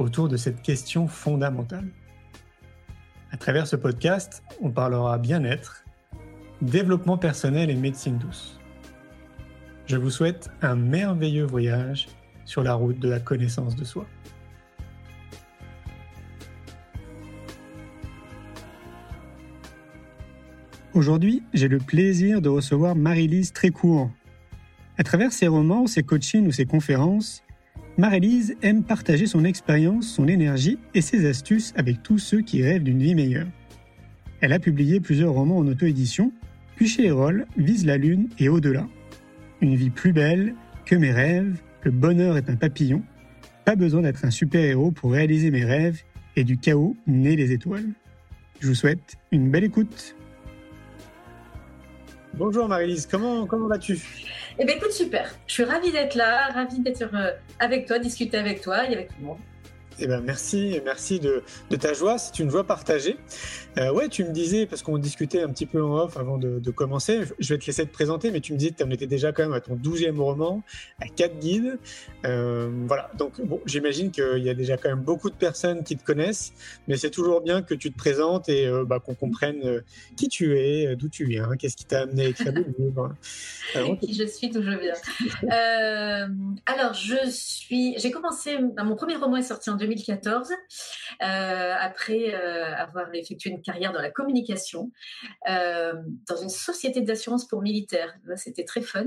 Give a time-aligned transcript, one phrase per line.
[0.00, 1.88] autour de cette question fondamentale.
[3.32, 5.84] À travers ce podcast, on parlera bien-être,
[6.62, 8.58] développement personnel et médecine douce.
[9.86, 12.08] Je vous souhaite un merveilleux voyage
[12.44, 14.06] sur la route de la connaissance de soi.
[20.92, 24.10] Aujourd'hui, j'ai le plaisir de recevoir Marie-Lise Trécourt.
[24.98, 27.44] À travers ses romans, ses coachings ou ses conférences,
[28.00, 32.82] Marie-Lise aime partager son expérience, son énergie et ses astuces avec tous ceux qui rêvent
[32.82, 33.46] d'une vie meilleure.
[34.40, 36.32] Elle a publié plusieurs romans en auto-édition,
[36.76, 38.88] puis chez Erol, Vise la Lune et Au-delà.
[39.60, 40.54] Une vie plus belle
[40.86, 43.02] que mes rêves, le bonheur est un papillon,
[43.66, 46.00] pas besoin d'être un super-héros pour réaliser mes rêves
[46.36, 47.90] et du chaos naît les étoiles.
[48.60, 50.16] Je vous souhaite une belle écoute.
[52.34, 53.98] Bonjour Marie-Lise, comment, comment vas-tu?
[54.58, 55.34] Eh bien écoute, super.
[55.46, 59.08] Je suis ravie d'être là, ravie d'être euh, avec toi, discuter avec toi et avec
[59.08, 59.38] tout le monde.
[60.02, 61.42] Eh ben merci, merci de,
[61.76, 62.16] ta joie.
[62.16, 63.18] C'est une joie partagée.
[63.76, 66.70] Euh, ouais, tu me disais, parce qu'on discutait un petit peu en off avant de,
[66.70, 69.06] commencer, je vais te laisser te présenter, mais tu me disais que tu en étais
[69.06, 70.62] déjà quand même à ton douzième roman,
[71.00, 71.78] à quatre guides.
[72.24, 75.96] Euh, voilà, donc bon, j'imagine qu'il y a déjà quand même beaucoup de personnes qui
[75.96, 76.54] te connaissent,
[76.88, 79.80] mais c'est toujours bien que tu te présentes et euh, bah, qu'on comprenne euh,
[80.16, 83.14] qui tu es, d'où tu viens, qu'est-ce qui t'a amené à écrire le livre.
[84.00, 84.94] qui je suis, d'où je viens.
[86.64, 90.52] Alors, je suis, j'ai commencé, bah, mon premier roman est sorti en 2014,
[91.20, 94.90] après avoir effectué une carrière dans la communication,
[95.48, 95.94] euh,
[96.28, 98.14] dans une société d'assurance pour militaires.
[98.36, 99.06] C'était très fun.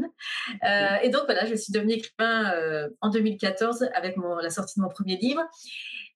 [0.63, 4.79] Euh, et donc voilà, je suis devenue écrivain euh, en 2014 avec mon, la sortie
[4.79, 5.41] de mon premier livre.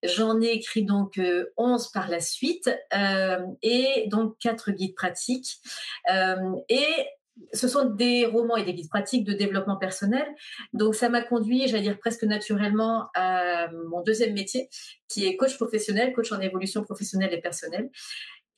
[0.04, 1.20] J'en ai écrit donc
[1.58, 2.70] 11 par la suite
[3.64, 5.58] et donc quatre guides pratiques.
[6.70, 7.08] et
[7.54, 10.26] ce sont des romans et des guides pratiques de développement personnel.
[10.74, 14.70] Donc, ça m'a conduit, j'allais dire presque naturellement, à mon deuxième métier,
[15.08, 17.90] qui est coach professionnel, coach en évolution professionnelle et personnelle.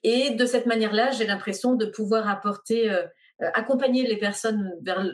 [0.04, 3.04] Et de cette manière-là, j'ai l'impression de pouvoir apporter, euh,
[3.42, 5.06] euh accompagner les personnes vers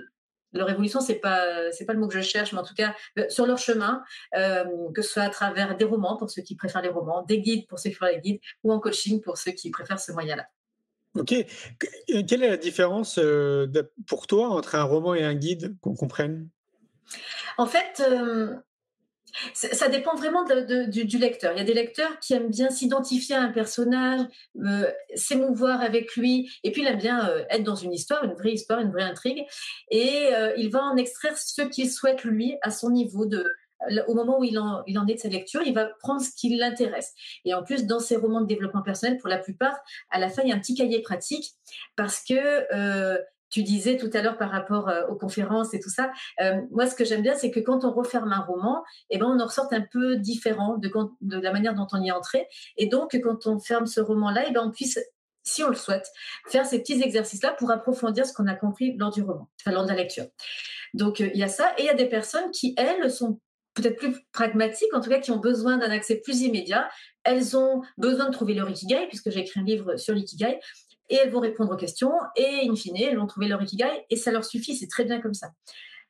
[0.54, 2.96] leur évolution, c'est pas c'est pas le mot que je cherche, mais en tout cas
[3.20, 4.04] euh, sur leur chemin,
[4.34, 7.68] que ce soit à travers des romans pour ceux qui préfèrent les romans, des guides
[7.68, 10.48] pour ceux qui préfèrent les guides, ou en coaching pour ceux qui préfèrent ce moyen-là.
[11.16, 11.34] Ok.
[12.08, 13.68] Quelle est la différence euh,
[14.08, 16.50] pour toi entre un roman et un guide, qu'on comprenne?
[17.58, 18.56] En fait, euh,
[19.54, 21.54] ça dépend vraiment du, lecteur.
[21.54, 24.22] Il y a des lecteurs qui aiment bien s'identifier à un personnage,
[24.64, 28.34] euh, s'émouvoir avec lui, et puis il aime bien euh, être dans une histoire, une
[28.34, 29.46] vraie histoire, une vraie intrigue,
[29.92, 33.46] et euh, il va en extraire ce qu'il souhaite lui à son niveau de,
[34.08, 37.14] au moment où il en, est de sa lecture, il va prendre ce qui l'intéresse.
[37.46, 39.78] Et en plus, dans ces romans de développement personnel, pour la plupart,
[40.10, 41.54] à la fin, il y a un petit cahier pratique
[41.96, 43.18] parce que euh,
[43.50, 46.12] tu disais tout à l'heure par rapport euh, aux conférences et tout ça.
[46.42, 49.28] Euh, moi, ce que j'aime bien, c'est que quand on referme un roman, eh ben,
[49.28, 50.92] on en ressort un peu différent de,
[51.22, 52.48] de la manière dont on y est entré.
[52.78, 55.00] Et donc, quand on ferme ce roman-là, eh ben, on puisse
[55.46, 56.12] si on le souhaite,
[56.48, 59.84] faire ces petits exercices-là pour approfondir ce qu'on a compris lors du roman, enfin, lors
[59.84, 60.26] de la lecture.
[60.96, 61.72] Donc, il y a ça.
[61.78, 63.40] Et il y a des personnes qui, elles, sont
[63.76, 66.90] peut-être plus pragmatiques, en tout cas qui ont besoin d'un accès plus immédiat.
[67.24, 70.60] Elles ont besoin de trouver leur ikigai, puisque j'ai écrit un livre sur l'ikigai,
[71.10, 74.16] et elles vont répondre aux questions, et in fine, elles vont trouver leur ikigai, et
[74.16, 75.50] ça leur suffit, c'est très bien comme ça.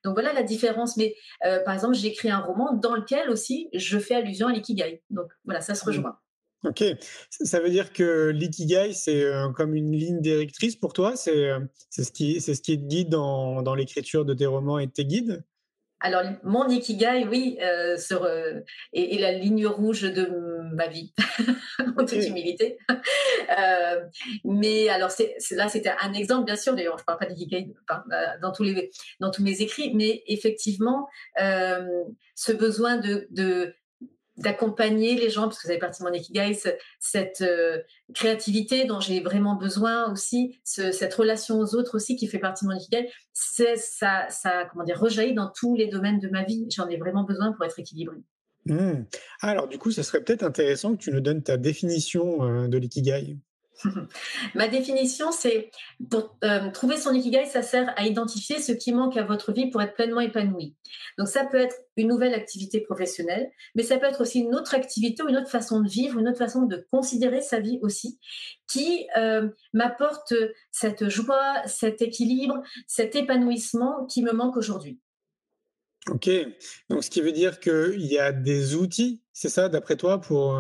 [0.06, 0.96] Donc voilà la différence.
[0.98, 1.16] Mais
[1.46, 5.02] euh, par exemple, j'ai écrit un roman dans lequel aussi je fais allusion à l'ikigai.
[5.10, 5.88] Donc voilà, ça se mmh.
[5.88, 6.18] rejoint.
[6.64, 6.84] Ok,
[7.30, 11.16] ça veut dire que l'ikigai, c'est euh, comme une ligne directrice pour toi?
[11.16, 11.60] C'est euh,
[11.90, 15.06] ce, qui, ce qui te guide dans, dans l'écriture de tes romans et de tes
[15.06, 15.44] guides?
[16.06, 18.60] Alors, mon ikigai, oui, euh, sur, euh,
[18.94, 20.30] la ligne rouge de
[20.76, 21.16] ma vie,
[21.98, 22.78] en toute humilité.
[22.92, 24.02] euh,
[24.44, 26.76] mais alors, c'est, là, c'était un exemple, bien sûr.
[26.76, 30.22] D'ailleurs, je ne parle pas d'ikigai euh, dans tous les, dans tous mes écrits, mais
[30.28, 31.08] effectivement,
[31.38, 33.74] ce besoin de, de
[34.38, 36.58] d'accompagner les gens, parce que fait partie de mon ikigai,
[37.00, 37.80] cette euh,
[38.14, 42.66] créativité dont j'ai vraiment besoin aussi, ce, cette relation aux autres aussi qui fait partie
[42.66, 46.68] de mon ikigai, ça, ça, comment dire, rejaillit dans tous les domaines de ma vie.
[46.74, 48.18] J'en ai vraiment besoin pour être équilibré.
[48.66, 49.04] Mmh.
[49.42, 52.78] Alors du coup, ça serait peut-être intéressant que tu nous donnes ta définition euh, de
[52.78, 53.38] l'ikigai.
[54.56, 55.72] Ma définition, c'est
[56.10, 59.70] pour euh, trouver son ikigai, ça sert à identifier ce qui manque à votre vie
[59.70, 60.76] pour être pleinement épanoui.
[61.18, 64.76] Donc ça peut être une nouvelle activité professionnelle, mais ça peut être aussi une autre
[64.76, 68.20] activité ou une autre façon de vivre, une autre façon de considérer sa vie aussi,
[68.68, 70.34] qui euh, m'apporte
[70.72, 75.00] cette joie, cet équilibre, cet épanouissement qui me manque aujourd'hui.
[76.12, 76.30] Ok,
[76.90, 80.56] donc ce qui veut dire qu'il y a des outils, c'est ça, d'après toi, pour,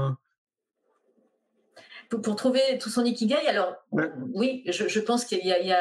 [2.09, 3.47] pour, trouver tout son ikigai.
[3.47, 3.73] Alors,
[4.33, 5.73] oui, je, pense qu'il y, y,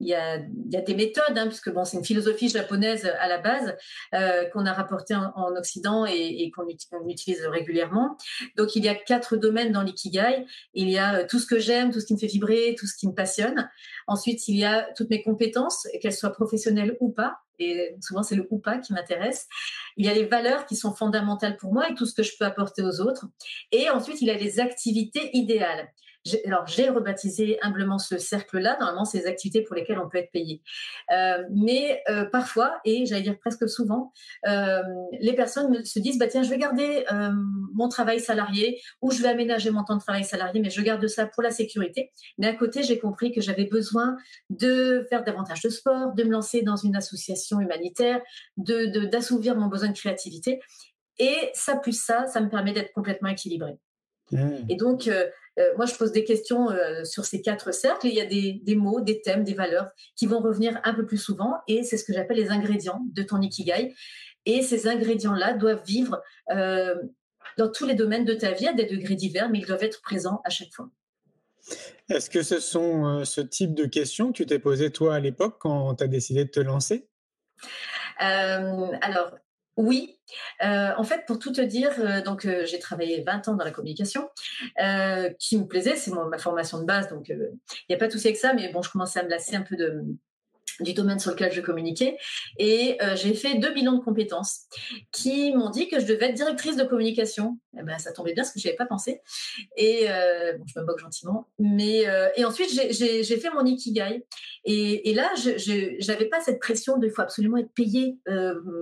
[0.00, 0.38] y, y a,
[0.80, 3.76] des méthodes, hein, puisque bon, c'est une philosophie japonaise à la base
[4.14, 8.16] euh, qu'on a rapportée en, Occident et, qu'on utilise régulièrement.
[8.56, 10.46] Donc, il y a quatre domaines dans l'ikigai.
[10.74, 12.86] Il y a euh, tout ce que j'aime, tout ce qui me fait vibrer, tout
[12.86, 13.68] ce qui me passionne.
[14.06, 18.36] Ensuite, il y a toutes mes compétences, qu'elles soient professionnelles ou pas et souvent c'est
[18.36, 19.48] le ou pas qui m'intéresse.
[19.96, 22.32] Il y a les valeurs qui sont fondamentales pour moi et tout ce que je
[22.38, 23.26] peux apporter aux autres.
[23.72, 25.92] Et ensuite, il y a les activités idéales
[26.44, 28.76] alors j'ai rebaptisé humblement ce cercle-là.
[28.80, 30.62] Normalement, c'est les activités pour lesquelles on peut être payé.
[31.12, 34.12] Euh, mais euh, parfois, et j'allais dire presque souvent,
[34.46, 34.82] euh,
[35.20, 37.04] les personnes se disent bah tiens, je vais garder
[37.74, 41.06] mon travail salarié ou je vais aménager mon temps de travail salarié, mais je garde
[41.06, 42.10] ça pour la sécurité.
[42.38, 44.16] Mais à côté, j'ai compris que j'avais besoin
[44.50, 48.20] de faire davantage de sport, de me lancer dans une association humanitaire,
[48.56, 50.60] de d'assouvir mon besoin de créativité.
[51.18, 53.78] Et ça plus ça, ça me permet d'être complètement équilibré.
[54.32, 54.48] Mmh.
[54.68, 55.08] Et donc,
[55.58, 58.06] euh, moi, je pose des questions euh, sur ces quatre cercles.
[58.06, 61.18] il y a des, mots, des thèmes, des valeurs qui vont revenir un peu plus
[61.18, 61.54] souvent.
[61.66, 63.94] Et c'est ce que j'appelle les ingrédients de ton ikigai.
[64.46, 66.94] Et ces ingrédients-là doivent vivre euh,
[67.56, 70.00] dans tous les domaines de ta vie à des degrés divers, mais ils doivent être
[70.00, 70.88] présents à chaque fois.
[72.08, 75.56] Est-ce que ce sont ce type de questions que tu t'es posé toi à l'époque
[75.58, 77.08] quand tu as décidé de te lancer?
[78.18, 79.32] Alors,
[79.78, 80.18] oui,
[80.64, 83.64] euh, en fait, pour tout te dire, euh, donc euh, j'ai travaillé 20 ans dans
[83.64, 84.28] la communication,
[85.38, 87.38] qui me plaisait, c'est ma formation de base, donc il
[87.88, 89.62] n'y a pas de souci avec ça, mais bon, je commençais à me lasser un
[89.62, 90.04] peu de,
[90.80, 92.16] du domaine sur lequel je communiquais.
[92.58, 94.62] Et euh, j'ai fait deux bilans de compétences
[95.12, 97.58] qui m'ont dit que je devais être directrice de communication.
[97.78, 99.20] Eh ben, ça tombait bien parce que je avais pas pensé.
[99.76, 101.48] Et euh, je me moque gentiment.
[101.58, 104.24] Mais, euh, et ensuite, j'ai fait mon ikigai.
[104.64, 108.18] Et, et là, je n'avais pas cette pression de il faut absolument être payé.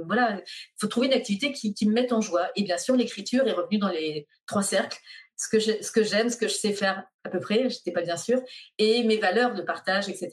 [0.07, 2.49] voilà, il faut trouver une activité qui, qui me mette en joie.
[2.57, 4.99] Et bien sûr, l'écriture est revenue dans les trois cercles
[5.37, 8.17] ce que j'aime, ce que je sais faire à peu près, je n'étais pas bien
[8.17, 8.41] sûre,
[8.79, 10.31] et mes valeurs de partage, etc.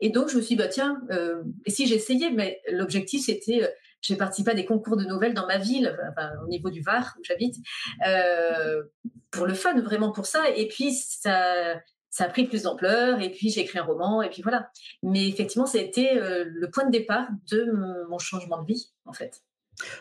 [0.00, 3.64] Et donc, je me suis dit, bah, tiens, euh, et si j'essayais, mais l'objectif, c'était,
[3.64, 3.68] euh,
[4.00, 5.96] j'ai participé à des concours de nouvelles dans ma ville,
[6.44, 7.56] au niveau du Var, où j'habite,
[8.06, 8.84] euh,
[9.30, 10.48] pour le fun, vraiment pour ça.
[10.54, 11.80] Et puis, ça,
[12.10, 14.70] ça a pris plus d'ampleur, et puis j'ai écrit un roman, et puis voilà.
[15.02, 17.72] Mais effectivement, ça a été le point de départ de
[18.08, 19.42] mon changement de vie, en fait.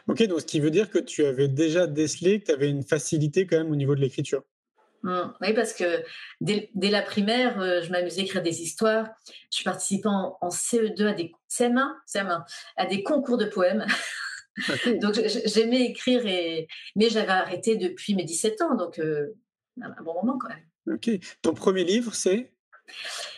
[0.08, 2.84] Ok, donc ce qui veut dire que tu avais déjà décelé que tu avais une
[2.84, 4.44] facilité quand même au niveau de l'écriture.
[5.04, 6.04] Mmh, oui, parce que
[6.42, 9.08] dès, la primaire, euh, je m'amusais à écrire des histoires.
[9.56, 12.44] Je participais en, CE2 à des CM1,
[12.76, 13.86] à des concours de poèmes.
[15.02, 19.36] donc j'aimais écrire, et, mais j'avais arrêté depuis mes 17 ans, donc euh,
[19.82, 20.96] un bon moment quand même.
[20.96, 21.10] Ok.
[21.42, 22.52] Ton premier livre, c'est?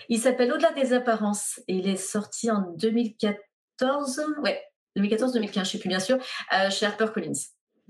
[0.07, 4.21] Il s'appelle Au-delà des apparences et il est sorti en 2014.
[4.43, 4.61] Ouais,
[4.97, 6.17] 2014-2015, je ne sais plus bien sûr,
[6.53, 7.33] euh, chez HarperCollins.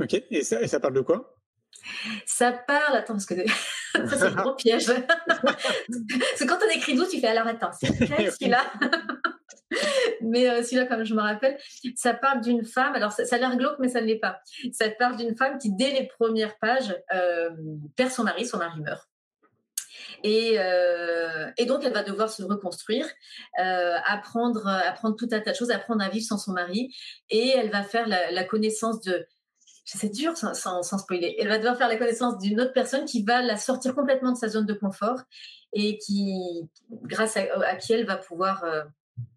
[0.01, 1.35] Ok, et ça, et ça parle de quoi?
[2.25, 3.35] Ça parle, attends, parce que
[3.93, 4.87] ça c'est un gros piège.
[4.87, 8.63] parce que quand on écrit d'où, tu fais alors attends, c'est celui-là?
[10.21, 11.57] Mais euh, celui-là, comme je me rappelle,
[11.95, 14.41] ça parle d'une femme, alors ça, a l'air glauque, mais ça ne l'est pas.
[14.71, 17.51] Ça parle d'une femme qui, dès les premières pages, euh,
[17.95, 19.08] perd son mari, son mari meurt.
[20.25, 23.05] Euh, et, donc, elle va devoir se reconstruire,
[23.59, 26.93] euh, apprendre, apprendre tout un tas de choses, apprendre à vivre sans son mari.
[27.29, 29.25] Et elle va faire la, connaissance de...
[29.85, 31.35] C'est dur sans, sans, spoiler.
[31.39, 34.37] Elle va devoir faire la connaissance d'une autre personne qui va la sortir complètement de
[34.37, 35.19] sa zone de confort
[35.73, 38.83] et qui, grâce à, qui elle va pouvoir euh,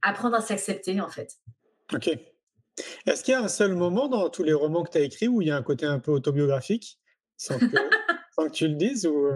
[0.03, 1.39] apprendre à s'accepter, en fait.
[1.95, 2.11] Ok.
[3.07, 5.29] Est-ce qu'il y a un seul moment dans tous les romans que tu as écrits
[5.29, 6.99] où il y a un côté un peu autobiographique?
[8.47, 9.29] Que tu le dises ou...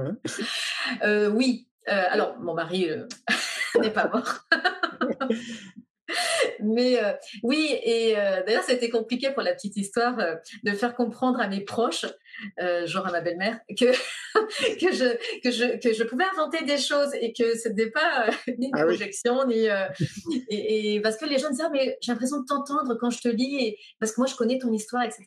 [1.03, 1.69] Euh, oui.
[1.89, 3.07] Euh, alors, mon mari euh,
[3.81, 4.41] n'est pas mort.
[6.61, 6.99] Mais
[7.43, 8.15] oui, et
[8.47, 10.17] d'ailleurs, c'était compliqué pour la petite histoire
[10.63, 12.07] de faire comprendre à mes proches,
[12.85, 13.87] genre à ma belle-mère, que,
[14.81, 18.31] que, je, que, je, que je pouvais inventer des choses et que ce n'était pas
[18.57, 19.67] ni une ah projection, ni.
[20.49, 23.29] Et, parce que les gens disaient, ah, mais j'ai l'impression de t'entendre quand je te
[23.29, 25.25] lis, et, parce que moi, je connais ton histoire, etc.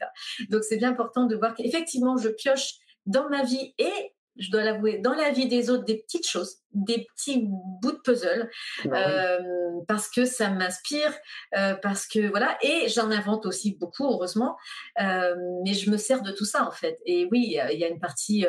[0.50, 2.76] Donc, c'est bien important de voir qu'effectivement, je pioche
[3.10, 6.60] dans ma vie et je dois l'avouer, dans la vie des autres des petites choses,
[6.72, 7.42] des petits
[7.82, 8.50] bouts de puzzle,
[8.86, 9.40] Bah euh,
[9.86, 11.14] parce que ça m'inspire,
[11.58, 14.56] euh, parce que voilà, et j'en invente aussi beaucoup, heureusement,
[15.02, 15.36] euh,
[15.66, 16.98] mais je me sers de tout ça en fait.
[17.06, 18.46] Et oui, il y a- une partie,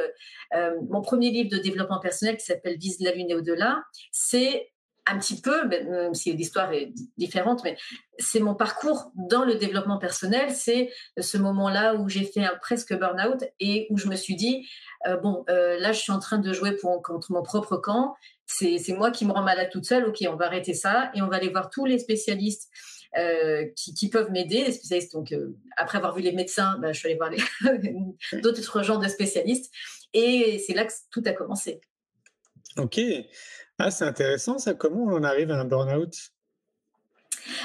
[0.90, 4.70] mon premier livre de développement personnel qui s'appelle Vise la lune et au-delà, c'est
[5.06, 7.76] un petit peu, même si l'histoire est di- différente, mais
[8.18, 10.50] c'est mon parcours dans le développement personnel.
[10.52, 14.68] C'est ce moment-là où j'ai fait un presque burn-out et où je me suis dit,
[15.06, 18.14] euh, bon, euh, là, je suis en train de jouer contre mon propre camp.
[18.46, 20.06] C'est moi qui me rends malade toute seule.
[20.06, 22.68] Ok, on va arrêter ça et on va aller voir tous les spécialistes
[23.16, 24.64] euh, qui, peuvent m'aider.
[24.64, 25.34] Les spécialistes, donc,
[25.76, 27.30] après avoir vu les médecins, ben, je suis allée voir
[28.42, 29.72] d'autres genres de spécialistes.
[30.12, 31.80] Et c'est là que tout a commencé.
[32.76, 33.00] Ok.
[33.82, 34.74] Ah, c'est intéressant ça.
[34.74, 36.14] Comment on en arrive à un burn-out?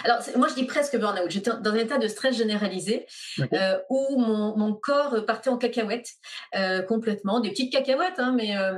[0.05, 1.29] Alors, moi, je dis presque burn-out.
[1.29, 3.05] J'étais dans un état de stress généralisé
[3.53, 6.11] euh, où mon, mon corps partait en cacahuètes
[6.55, 8.77] euh, complètement, des petites cacahuètes, hein, mais, euh,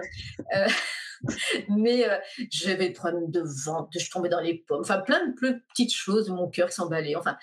[1.70, 2.17] mais euh,
[2.50, 5.94] j'avais des problèmes de ventre, je tombais dans les pommes, enfin plein de plus petites
[5.94, 7.38] choses, mon cœur s'emballait, enfin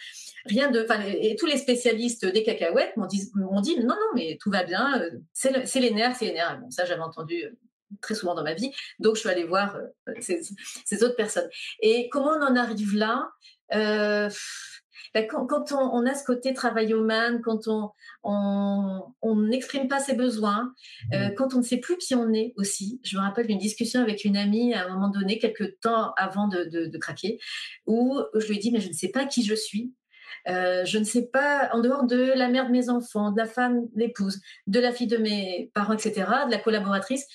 [0.47, 0.83] rien de.
[0.83, 4.51] Enfin, et tous les spécialistes des cacahuètes m'ont dit, m'ont dit non, non, mais tout
[4.51, 5.01] va bien,
[5.33, 6.59] c'est le- c'est les nerfs, c'est les nerfs.
[6.61, 7.45] Bon, ça, j'avais entendu.
[7.93, 10.41] Euh, très souvent dans ma vie, donc je suis allée voir euh, ces,
[10.85, 11.49] ces autres personnes.
[11.81, 13.29] Et comment on en arrive là
[13.75, 14.29] euh,
[15.15, 17.69] ben, quand, quand on, on, a ce côté travail humain, quand
[18.25, 20.75] on n'exprime pas ses besoins,
[21.13, 23.01] euh, quand on ne sait plus qui on est aussi.
[23.05, 26.49] Je me rappelle d'une discussion avec une amie à un moment donné, quelques temps avant
[26.49, 27.39] de, de, de craquer,
[27.87, 29.93] où je lui ai dit, mais je ne sais pas qui je suis.
[30.49, 33.47] Euh, je ne sais pas, en dehors de la mère de mes enfants, de la
[33.47, 36.13] femme, l'épouse, de la fille de mes parents, etc.,
[36.47, 37.27] de la collaboratrice,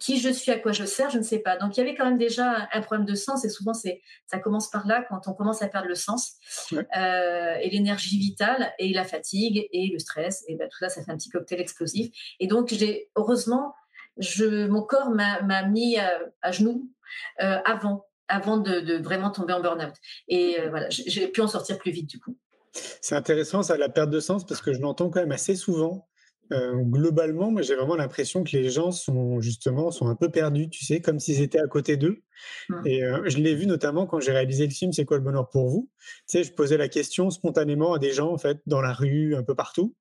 [0.00, 1.56] qui je suis, à quoi je sers, je ne sais pas.
[1.56, 4.38] Donc il y avait quand même déjà un problème de sens et souvent c'est ça
[4.38, 6.32] commence par là quand on commence à perdre le sens
[6.72, 6.86] ouais.
[6.96, 11.04] euh, et l'énergie vitale et la fatigue et le stress et ben, tout ça ça
[11.04, 12.10] fait un petit cocktail explosif.
[12.40, 13.74] Et donc j'ai heureusement
[14.16, 16.90] je mon corps m'a mis à, à genoux
[17.42, 19.94] euh, avant avant de, de, vraiment tomber en burn-out.
[20.28, 22.36] Et euh, voilà, j'ai pu en sortir plus vite du coup.
[22.72, 26.08] C'est intéressant ça la perte de sens parce que je l'entends quand même assez souvent
[26.52, 30.68] euh, globalement, moi j'ai vraiment l'impression que les gens sont justement sont un peu perdus,
[30.68, 32.22] tu sais, comme s'ils étaient à côté d'eux.
[32.68, 32.86] Mmh.
[32.86, 35.48] Et euh, je l'ai vu notamment quand j'ai réalisé le film C'est quoi le bonheur
[35.50, 35.90] pour vous?
[36.28, 39.36] Tu sais, je posais la question spontanément à des gens en fait dans la rue,
[39.36, 39.94] un peu partout.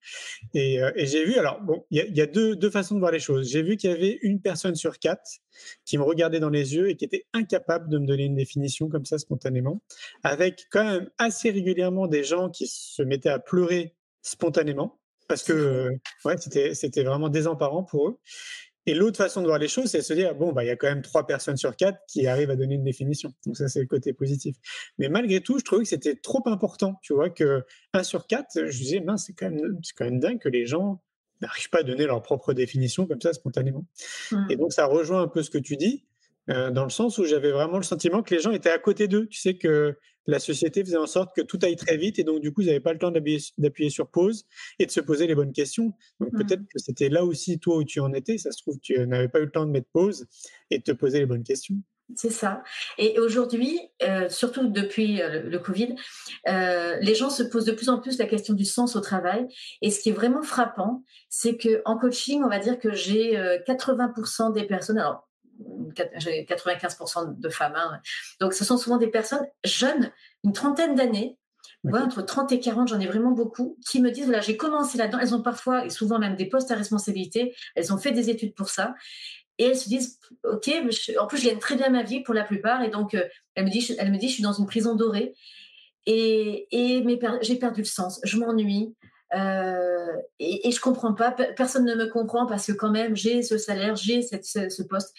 [0.54, 3.00] Et, euh, et j'ai vu, alors bon, il y, y, a deux, deux façons de
[3.00, 3.50] voir les choses.
[3.50, 5.42] J'ai vu qu'il y avait une personne sur quatre
[5.86, 8.90] qui me regardait dans les yeux et qui était incapable de me donner une définition
[8.90, 9.82] comme ça spontanément,
[10.24, 14.99] avec quand même assez régulièrement des gens qui se mettaient à pleurer spontanément
[15.30, 15.90] parce que euh,
[16.26, 18.20] ouais, c'était, vraiment désemparant pour eux.
[18.86, 20.72] Et l'autre façon de voir les choses, c'est de se dire, bon, bah, il y
[20.72, 23.32] a quand même trois personnes sur quatre qui arrivent à donner une définition.
[23.46, 24.56] Donc ça, c'est le côté positif.
[24.98, 28.50] Mais malgré tout, je trouvais que c'était trop important, tu vois, que un sur quatre,
[28.56, 31.04] je disais, mince, c'est quand même, c'est quand même dingue que les gens
[31.42, 33.86] n'arrivent pas à donner leur propre définition comme ça, spontanément.
[34.32, 34.48] Mmh.
[34.50, 36.06] Et donc, ça rejoint un peu ce que tu dis,
[36.50, 39.08] euh, dans le sens où j'avais vraiment le sentiment que les gens étaient à côté
[39.08, 39.28] d'eux.
[39.28, 39.96] Tu sais que
[40.30, 42.68] la société faisait en sorte que tout aille très vite et donc du coup, ils
[42.68, 44.46] n'avaient pas le temps d'appuyer sur pause
[44.78, 45.94] et de se poser les bonnes questions.
[46.20, 46.38] Donc mmh.
[46.38, 48.38] peut-être que c'était là aussi, toi, où tu en étais.
[48.38, 50.26] Ça se trouve, tu n'avais pas eu le temps de mettre pause
[50.70, 51.76] et de te poser les bonnes questions.
[52.16, 52.64] C'est ça.
[52.98, 55.96] Et aujourd'hui, euh, surtout depuis euh, le, Covid,
[56.48, 59.48] euh, les gens se posent de plus en plus la question du sens au travail.
[59.82, 63.36] Et ce qui est vraiment frappant, c'est que en coaching, on va dire que j'ai
[63.68, 64.98] 80% des personnes.
[64.98, 65.29] Alors,
[66.18, 67.76] j'ai 95% de femmes.
[67.76, 68.00] Hein.
[68.40, 70.12] Donc, ce sont souvent des personnes jeunes,
[70.44, 71.38] une trentaine d'années,
[71.94, 75.20] entre 30 et 40, j'en ai vraiment beaucoup, qui me disent, voilà, j'ai commencé là-dedans.
[75.20, 78.54] Elles ont parfois, et souvent même des postes à responsabilité, elles ont fait des études
[78.54, 78.96] pour ça.
[79.58, 82.34] Et elles se disent, OK, je, en plus, je gagne très bien ma vie pour
[82.34, 82.84] la plupart.
[82.84, 83.26] Et donc, euh,
[83.56, 85.34] elle, me dit, je, elle me dit, je suis dans une prison dorée.
[86.06, 87.06] Et, et
[87.42, 88.20] j'ai perdu le sens.
[88.24, 88.96] Je m'ennuie.
[89.36, 93.44] Euh, et, et, je comprends pas, personne ne me comprend parce que quand même j'ai
[93.44, 95.14] ce salaire, j'ai ce, ce, poste,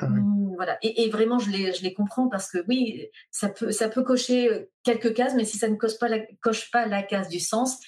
[0.00, 0.20] ah oui.
[0.20, 0.76] mmh, voilà.
[0.82, 4.02] Et, et, vraiment je les, je les comprends parce que oui, ça peut, ça peut
[4.02, 7.40] cocher quelques cases, mais si ça ne coche pas la, coche pas la case du
[7.40, 7.78] sens,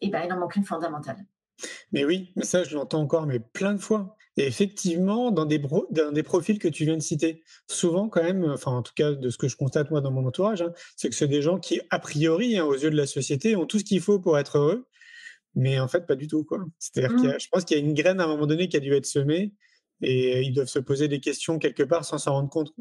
[0.00, 1.18] et ben il en manque une fondamentale.
[1.90, 4.16] Mais oui, ça je l'entends encore, mais plein de fois.
[4.38, 5.58] Et effectivement, dans des,
[5.90, 9.12] dans des profils que tu viens de citer, souvent quand même, enfin en tout cas
[9.12, 11.58] de ce que je constate moi dans mon entourage, hein, c'est que c'est des gens
[11.58, 14.38] qui, a priori, hein, aux yeux de la société, ont tout ce qu'il faut pour
[14.38, 14.86] être heureux,
[15.56, 16.44] mais en fait pas du tout.
[16.44, 16.64] quoi.
[16.78, 17.24] C'est-à-dire mmh.
[17.24, 18.80] y a, je pense qu'il y a une graine à un moment donné qui a
[18.80, 19.52] dû être semée,
[20.02, 22.72] et ils doivent se poser des questions quelque part sans s'en rendre compte.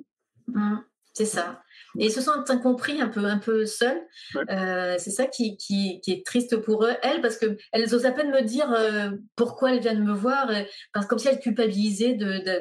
[0.48, 0.76] Mmh.
[1.14, 1.64] C'est ça.
[2.00, 4.02] Et ils se sentent incompris, un peu, un peu seuls.
[4.34, 4.44] Ouais.
[4.50, 8.12] Euh, c'est ça qui, qui, qui, est triste pour eux, elles, parce qu'elles osent à
[8.12, 12.16] peine me dire euh, pourquoi elles viennent me voir, et, parce, comme si elles culpabilisaient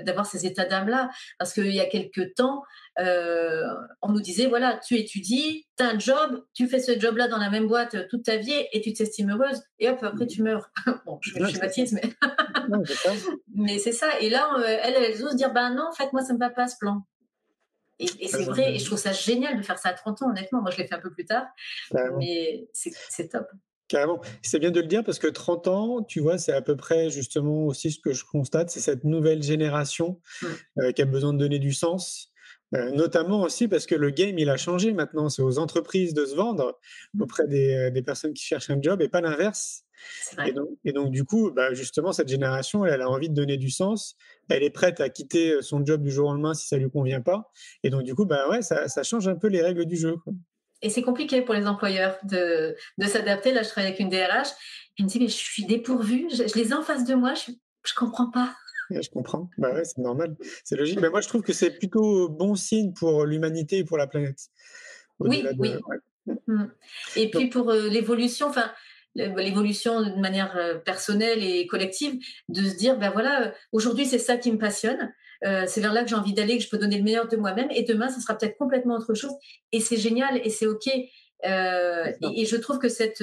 [0.04, 1.10] d'avoir ces états d'âme-là.
[1.38, 2.62] Parce qu'il y a quelques temps,
[3.00, 3.64] euh,
[4.02, 7.38] on nous disait, voilà, tu étudies, tu as un job, tu fais ce job-là dans
[7.38, 10.70] la même boîte toute ta vie et tu t'estimes heureuse, et hop, après tu meurs.
[11.06, 12.02] bon, je, je schématise, mais...
[13.54, 14.06] Mais c'est ça.
[14.20, 16.66] Et là, elle, elle ose dire, ben non, en fait, moi, ça me va pas
[16.66, 17.04] ce plan.
[18.00, 20.60] Et, c'est vrai, et je trouve ça génial de faire ça à 30 ans, honnêtement.
[20.60, 21.46] Moi, je l'ai fait un peu plus tard,
[22.18, 23.46] mais c'est top.
[23.88, 24.20] Carrément.
[24.42, 27.10] C'est bien de le dire parce que 30 ans, tu vois, c'est à peu près
[27.10, 30.46] justement aussi ce que je constate, c'est cette nouvelle génération mmh.
[30.78, 32.32] euh, qui a besoin de donner du sens.
[32.74, 35.28] Euh, notamment aussi parce que le game, il a changé maintenant.
[35.28, 36.78] C'est aux entreprises de se vendre
[37.20, 39.84] auprès des, euh, des, personnes qui cherchent un job et pas l'inverse.
[40.44, 43.34] Et donc, et donc, du coup, bah, justement, cette génération, elle, elle, a envie de
[43.34, 44.16] donner du sens.
[44.48, 47.20] Elle est prête à quitter son job du jour au lendemain si ça lui convient
[47.20, 47.50] pas.
[47.84, 50.16] Et donc, du coup, bah, ouais, ça, ça change un peu les règles du jeu.
[50.16, 50.32] Quoi.
[50.82, 53.52] Et c'est compliqué pour les employeurs de, de s'adapter.
[53.52, 54.48] Là, je travaille avec une DRH.
[54.98, 56.28] Elle me dit, mais je suis dépourvue.
[56.30, 57.32] Je, les ai en face de moi.
[57.34, 58.54] Je ne comprends pas.
[58.90, 59.50] Je comprends.
[59.58, 60.36] Bah ouais, c'est normal.
[60.64, 61.00] C'est logique.
[61.00, 64.48] Mais moi, je trouve que c'est plutôt bon signe pour l'humanité et pour la planète.
[65.20, 65.72] Oui, oui.
[66.46, 66.64] Mmh.
[67.16, 68.70] Et puis pour euh, l'évolution, enfin,
[69.14, 74.18] l'évolution de manière euh, personnelle et collective, de se dire, ben voilà, euh, aujourd'hui c'est
[74.18, 75.12] ça qui me passionne,
[75.44, 77.36] euh, c'est vers là que j'ai envie d'aller, que je peux donner le meilleur de
[77.36, 79.32] moi-même, et demain ça sera peut-être complètement autre chose,
[79.72, 80.88] et c'est génial et c'est ok.
[81.44, 83.22] Euh, et, je trouve que cette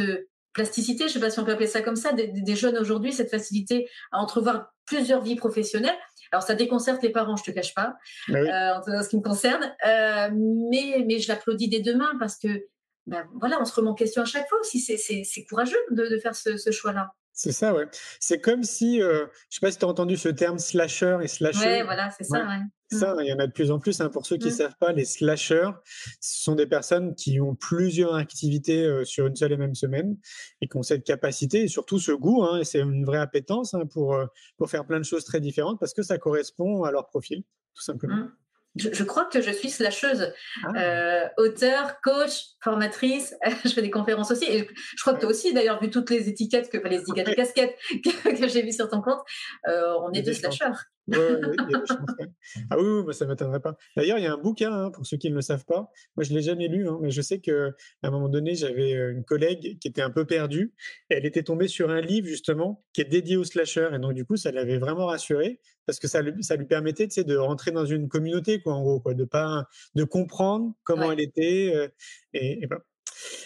[0.53, 3.13] plasticité, je ne sais pas si on peut appeler ça comme ça, des, jeunes aujourd'hui,
[3.13, 5.97] cette facilité à entrevoir plusieurs vies professionnelles.
[6.31, 7.95] Alors ça déconcerte les parents, je te cache pas,
[8.29, 12.67] bah en ce qui me concerne, mais mais je l'applaudis dès demain parce que
[13.07, 14.79] ben, voilà, on se remet en question à chaque fois aussi.
[14.79, 17.11] C'est courageux de, faire ce, choix-là.
[17.33, 17.87] C'est ça, ouais.
[18.19, 21.27] C'est comme si, euh, je sais pas si tu as entendu ce terme slasher et
[21.27, 21.59] slasher.
[21.59, 22.59] Ouais, voilà, c'est ça, ouais.
[22.91, 23.21] Ça, mm.
[23.21, 24.01] il y en a de plus en plus.
[24.01, 24.09] Hein.
[24.09, 24.55] Pour ceux qui ne mm.
[24.55, 25.71] savent pas, les slashers,
[26.19, 30.17] ce sont des personnes qui ont plusieurs activités euh, sur une seule et même semaine
[30.61, 32.43] et qui ont cette capacité et surtout ce goût.
[32.43, 34.25] Hein, et c'est une vraie appétence hein, pour, euh,
[34.57, 37.83] pour faire plein de choses très différentes parce que ça correspond à leur profil, tout
[37.83, 38.15] simplement.
[38.17, 38.31] Mm
[38.75, 40.71] je, crois que je suis slasheuse, ah.
[40.77, 43.35] euh, auteur, coach, formatrice.
[43.65, 44.45] je fais des conférences aussi.
[44.45, 47.75] Et je crois que toi aussi, d'ailleurs, vu toutes les étiquettes, que, les étiquettes, casquettes
[48.03, 49.19] que, j'ai vues sur ton compte,
[49.67, 50.85] euh, on est deux slasheurs.
[51.11, 53.75] ah oui, oui ça ne m'étonnerait pas.
[53.97, 55.89] D'ailleurs, il y a un bouquin, hein, pour ceux qui ne le savent pas.
[56.15, 57.71] Moi, je ne l'ai jamais lu, hein, mais je sais qu'à
[58.03, 60.73] un moment donné, j'avais euh, une collègue qui était un peu perdue.
[61.09, 63.93] elle était tombée sur un livre, justement, qui est dédié aux slasheurs.
[63.93, 67.07] Et donc, du coup, ça l'avait vraiment rassurée parce que ça lui, ça lui permettait
[67.07, 71.21] de rentrer dans une communauté, quoi, en gros, quoi, de, pas, de comprendre comment elle
[71.21, 71.73] était.
[71.75, 71.87] Euh,
[72.33, 72.67] et,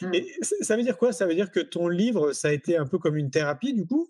[0.02, 0.14] mmh.
[0.14, 1.14] et, ça veut dire quoi?
[1.14, 3.86] Ça veut dire que ton livre, ça a été un peu comme une thérapie, du
[3.86, 4.10] coup?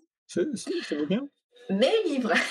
[1.70, 2.32] Mes livres.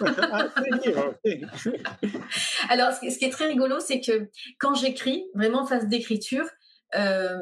[0.00, 0.48] Ah,
[2.70, 6.46] Alors, ce qui est très rigolo, c'est que quand j'écris, vraiment en phase d'écriture,
[6.96, 7.38] euh,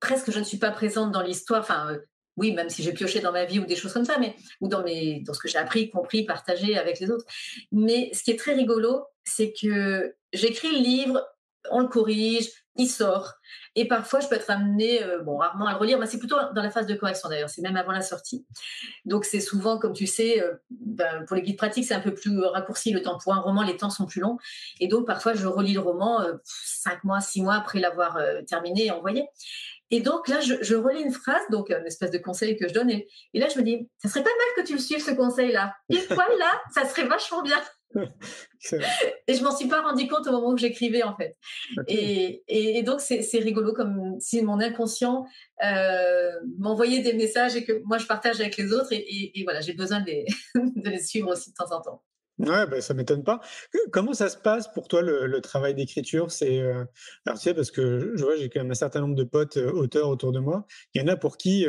[0.00, 1.60] presque je ne suis pas présente dans l'histoire.
[1.60, 1.98] Enfin, euh,
[2.36, 4.68] oui, même si j'ai pioché dans ma vie ou des choses comme ça, mais ou
[4.68, 7.24] dans ce que j'ai appris, compris, partagé avec les autres.
[7.72, 11.26] Mais ce qui est très rigolo, c'est que j'écris le livre,
[11.70, 13.34] on le corrige, il sort.
[13.76, 16.36] Et parfois, je peux être amenée, euh, bon, rarement à le relire, mais c'est plutôt
[16.54, 18.46] dans la phase de correction d'ailleurs, c'est même avant la sortie.
[19.04, 22.14] Donc, c'est souvent, comme tu sais, euh, ben, pour les guides pratiques, c'est un peu
[22.14, 23.18] plus raccourci le temps.
[23.18, 24.38] Pour un roman, les temps sont plus longs.
[24.80, 28.86] Et donc, parfois, je relis le roman euh, cinq mois, six mois après l'avoir terminé
[28.86, 29.24] et envoyé.
[29.90, 32.90] Et donc là, je, relis une phrase, donc une espèce de conseil que je donne,
[32.90, 35.74] et, là, je me dis, ça serait pas mal que tu le suives, ce conseil-là.
[35.88, 37.60] Pile poil là, ça serait vachement bien.
[39.26, 41.36] et je m'en suis pas rendu compte au moment où j'écrivais en fait.
[41.88, 45.26] Et, et, donc c'est rigolo comme si mon inconscient
[45.64, 49.60] euh, m'envoyait des messages et que moi je partage avec les autres et, et voilà
[49.60, 50.24] j'ai besoin de les,
[50.54, 52.04] de les, suivre aussi de temps en temps.
[52.40, 53.40] Ouais, ben, ça m'étonne pas.
[53.92, 56.30] Comment ça se passe pour toi le, travail d'écriture?
[56.30, 56.84] C'est euh,
[57.26, 59.58] alors tu sais parce que je vois j'ai quand même un certain nombre de potes
[59.58, 60.66] euh, auteurs autour de moi.
[60.94, 61.66] Il y en a pour qui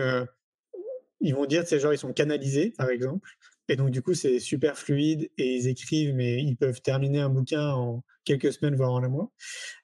[1.21, 3.29] ils vont dire, ces genre, ils sont canalisés, par exemple.
[3.69, 7.29] Et donc, du coup, c'est super fluide et ils écrivent, mais ils peuvent terminer un
[7.29, 9.31] bouquin en quelques semaines, voire en un mois.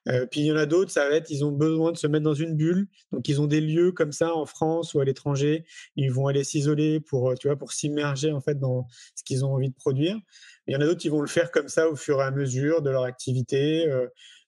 [0.08, 2.06] Euh, puis il y en a d'autres, ça va être, ils ont besoin de se
[2.06, 2.88] mettre dans une bulle.
[3.12, 5.64] Donc, ils ont des lieux comme ça en France ou à l'étranger.
[5.96, 9.54] Ils vont aller s'isoler pour, tu vois, pour s'immerger, en fait, dans ce qu'ils ont
[9.54, 10.18] envie de produire.
[10.68, 12.30] Il y en a d'autres qui vont le faire comme ça au fur et à
[12.30, 13.88] mesure de leur activité.
[13.88, 14.06] Euh,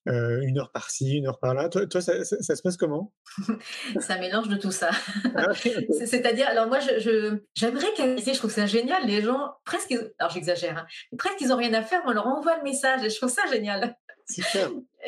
[0.08, 1.68] euh, une heure par-ci, une heure par-là.
[1.68, 3.12] Toi, toi ça, se passe comment?
[4.08, 4.90] Un mélange de tout ça.
[5.34, 9.06] Ah, c'est-à-dire, alors moi, je, j'aimerais canaliser, je trouve ça génial.
[9.06, 10.86] Les gens, presque, alors j'exagère, hein,
[11.18, 13.42] presque ils n'ont rien à faire, on leur envoie le message et je trouve ça
[13.50, 13.94] génial.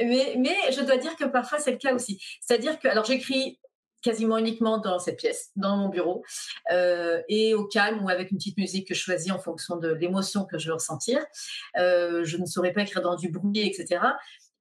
[0.03, 2.21] Mais, mais je dois dire que parfois c'est le cas aussi.
[2.41, 3.61] C'est-à-dire que, alors j'écris
[4.03, 6.25] quasiment uniquement dans cette pièce, dans mon bureau,
[6.71, 9.89] euh, et au calme ou avec une petite musique que je choisis en fonction de
[9.93, 11.25] l'émotion que je veux ressentir.
[11.79, 14.01] Euh, je ne saurais pas écrire dans du bruit, etc.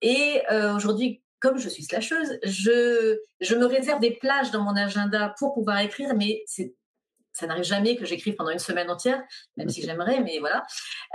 [0.02, 4.76] Et euh, aujourd'hui, comme je suis slasheuse, je, je me réserve des plages dans mon
[4.76, 6.76] agenda pour pouvoir écrire, mais c'est
[7.34, 9.22] ça n'arrive jamais que j'écrive pendant une semaine entière,
[9.58, 10.66] même si j'aimerais, mais voilà.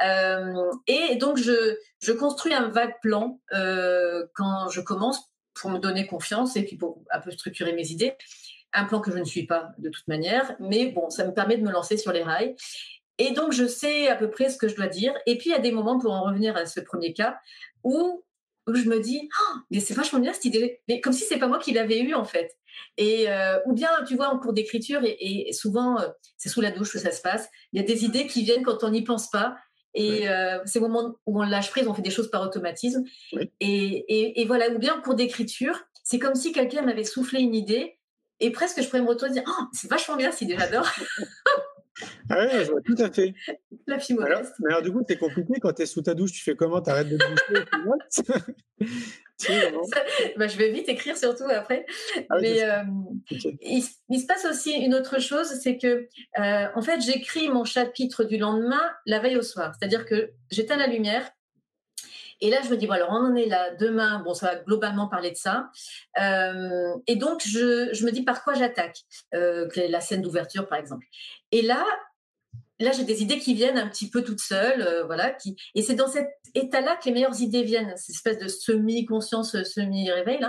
[0.04, 5.20] Euh, et donc, je, je construis un vague plan euh, quand je commence
[5.60, 8.14] pour me donner confiance et puis pour un peu structurer mes idées.
[8.72, 11.56] Un plan que je ne suis pas de toute manière, mais bon, ça me permet
[11.56, 12.54] de me lancer sur les rails.
[13.18, 15.14] Et donc, je sais à peu près ce que je dois dire.
[15.26, 17.38] Et puis, il y a des moments, pour en revenir à ce premier cas,
[17.82, 18.22] où,
[18.66, 20.80] où je me dis, oh, mais c'est vachement bien cette idée.
[20.88, 22.56] Mais comme si c'est pas moi qui l'avais eu, en fait.
[22.98, 26.70] Et, euh, ou bien, tu vois, en cours d'écriture, et, souvent, euh, c'est sous la
[26.70, 29.02] douche que ça se passe, il y a des idées qui viennent quand on n'y
[29.02, 29.56] pense pas.
[29.96, 33.02] Et euh, c'est au moment où on lâche prise, on fait des choses par automatisme.
[33.60, 37.54] Et, et, voilà, ou bien en cours d'écriture, c'est comme si quelqu'un m'avait soufflé une
[37.54, 37.98] idée
[38.38, 40.86] et presque je pourrais me retourner et dire oh, c'est vachement bien, si j'adore.
[42.28, 43.34] ah ouais, je vois tout à fait.
[43.86, 44.24] La mais
[44.66, 46.82] alors, du coup, c'est compliqué quand tu es sous ta douche, tu fais comment?
[46.82, 47.64] Tu arrêtes de bouger
[50.36, 51.84] bah, je vais vite écrire surtout après.
[52.30, 52.82] Ah mais euh,
[53.60, 58.24] il, se passe aussi une autre chose, c'est que euh, en fait j'écris mon chapitre
[58.24, 59.74] du lendemain la veille au soir.
[59.78, 61.30] C'est-à-dire que j'éteins la lumière,
[62.40, 63.74] et là, je me dis, bon, alors on en est là.
[63.74, 65.70] Demain, bon, ça va globalement parler de ça.
[66.20, 68.98] Euh, et donc, je, je, me dis par quoi j'attaque.
[69.34, 71.06] Euh, la scène d'ouverture, par exemple.
[71.52, 71.84] Et là,
[72.80, 75.30] là, j'ai des idées qui viennent un petit peu toutes seules, euh, voilà.
[75.30, 75.56] Qui...
[75.74, 80.40] Et c'est dans cet état-là que les meilleures idées viennent, cette espèce de semi-conscience, semi-réveil.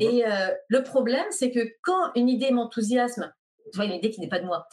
[0.00, 3.32] Et euh, le problème, c'est que quand une idée m'enthousiasme,
[3.70, 4.66] tu vois, une idée qui n'est pas de moi,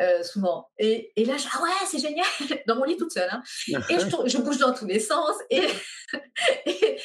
[0.00, 0.68] euh, souvent.
[0.78, 2.26] Et, et, là, je ah ouais, c'est génial,
[2.66, 3.28] dans mon lit toute seule.
[3.30, 3.42] Hein.
[3.68, 5.62] Et je, bouge dans tous les sens et,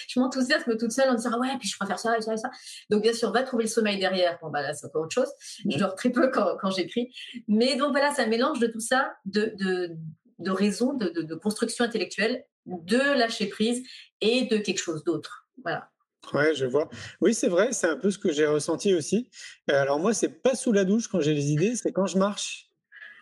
[0.08, 2.38] je m'enthousiasme toute seule en disant ah ouais, puis je préfère ça et ça et
[2.38, 2.49] ça.
[2.89, 4.38] Donc, bien sûr, va trouver le sommeil derrière.
[4.41, 5.32] Bon, bah là, c'est encore autre chose.
[5.69, 7.13] Je dors très peu quand, quand j'écris.
[7.47, 9.95] Mais donc, voilà, c'est un mélange de tout ça, de, de,
[10.39, 13.84] de raison, de, de, de construction intellectuelle, de lâcher prise
[14.21, 15.47] et de quelque chose d'autre.
[15.63, 15.89] Voilà.
[16.34, 16.89] Ouais, je vois.
[17.19, 19.29] Oui, c'est vrai, c'est un peu ce que j'ai ressenti aussi.
[19.69, 22.17] Euh, alors moi, c'est pas sous la douche quand j'ai les idées, c'est quand je
[22.17, 22.69] marche.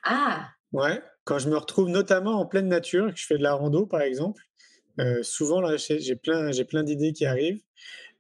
[0.04, 0.50] Ah.
[0.72, 3.86] Ouais, quand je me retrouve notamment en pleine nature, que je fais de la rando
[3.86, 4.44] par exemple.
[5.00, 7.62] Euh, souvent là, j'ai plein, j'ai plein d'idées qui arrivent.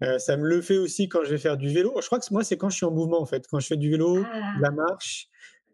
[0.01, 1.93] Euh, ça me le fait aussi quand je vais faire du vélo.
[2.01, 3.77] Je crois que moi, c'est quand je suis en mouvement en fait, quand je fais
[3.77, 4.53] du vélo, ah.
[4.57, 5.27] de la marche.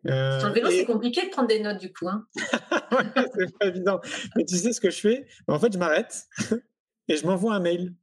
[0.04, 2.08] Sur le vélo, c'est compliqué de prendre des notes du coup.
[2.08, 2.26] Hein.
[2.92, 4.02] ouais, c'est pas évident.
[4.36, 5.28] Mais tu sais ce que je fais?
[5.48, 6.26] En fait, je m'arrête
[7.08, 7.94] et je m'envoie un mail.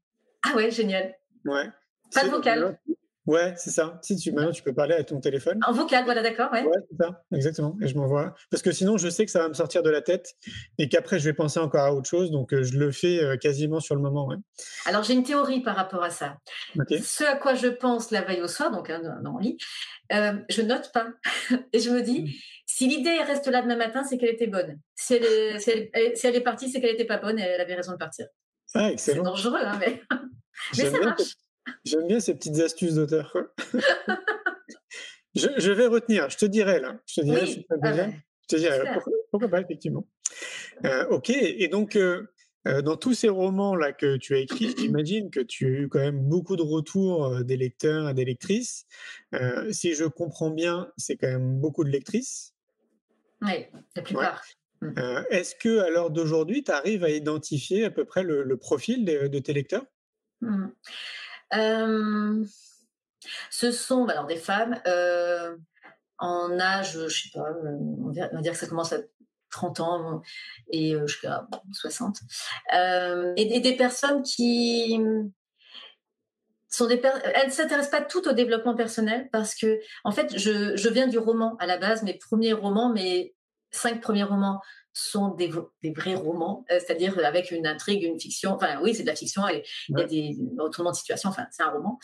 [0.44, 1.14] Ah ouais, génial.
[1.44, 1.68] Ouais.
[2.14, 2.78] Pas de vocal.
[3.24, 4.00] Ouais, c'est ça.
[4.02, 5.60] Si tu, maintenant, tu peux parler à ton téléphone.
[5.64, 6.50] En vocal, voilà, d'accord.
[6.52, 7.76] Ouais, ouais c'est ça, exactement.
[7.80, 8.34] Et je m'envoie.
[8.50, 10.34] Parce que sinon, je sais que ça va me sortir de la tête
[10.78, 12.32] et qu'après, je vais penser encore à autre chose.
[12.32, 14.26] Donc, euh, je le fais euh, quasiment sur le moment.
[14.26, 14.36] Ouais.
[14.86, 16.36] Alors, j'ai une théorie par rapport à ça.
[16.74, 19.56] Ce à quoi je pense la veille au soir, donc hein, dans mon lit,
[20.12, 21.06] euh, je note pas.
[21.72, 22.28] et je me dis, hmm.
[22.66, 24.80] si l'idée reste là demain matin, c'est qu'elle était bonne.
[24.96, 27.76] Si elle est, si elle, est partie, c'est qu'elle n'était pas bonne et elle avait
[27.76, 28.26] raison de partir.
[28.74, 29.22] Ah, excellent.
[29.22, 30.02] C'est dangereux, hein, mais,
[30.72, 33.36] J'aime bien ces petites astuces d'auteur.
[35.34, 36.98] je, vais retenir, je te dirai là.
[37.06, 37.76] Je te dirai, je, ah
[38.42, 38.78] je te dirai,
[39.30, 40.06] pourquoi, pas, effectivement.
[40.84, 42.26] Euh, ok, et donc, euh,
[42.66, 46.00] euh, dans tous ces romans-là que tu as écrits, j'imagine que tu as eu quand
[46.00, 48.86] même beaucoup de retours des lecteurs et des lectrices.
[49.70, 52.54] si je comprends bien, c'est quand même beaucoup de lectrices.
[53.40, 54.42] Oui, la plupart.
[54.80, 54.94] Mmh.
[55.30, 59.38] Est-ce que à l'heure d'aujourd'hui, tu arrives à identifier à peu près le, profil de,
[59.38, 59.86] tes lecteurs?
[60.42, 62.44] Mmh.
[63.50, 64.80] Ce sont alors des femmes
[66.18, 68.98] en âge, je sais pas, on va dire que ça commence à
[69.50, 70.22] 30 ans
[70.68, 72.20] et jusqu'à 60,
[73.36, 75.00] et, des personnes qui
[76.68, 77.00] sont des
[77.34, 81.18] elles ne s'intéressent pas toutes au développement personnel parce que en fait je, viens du
[81.18, 83.34] roman à la base mes premiers romans mais
[83.70, 84.60] cinq premiers romans
[84.92, 85.50] sont des,
[85.82, 88.52] des vrais romans, euh, c'est-à-dire avec une intrigue, une fiction.
[88.52, 89.62] Enfin, oui, c'est de la fiction il
[89.98, 91.30] y a des retournements de situation.
[91.30, 91.98] Enfin, c'est un roman.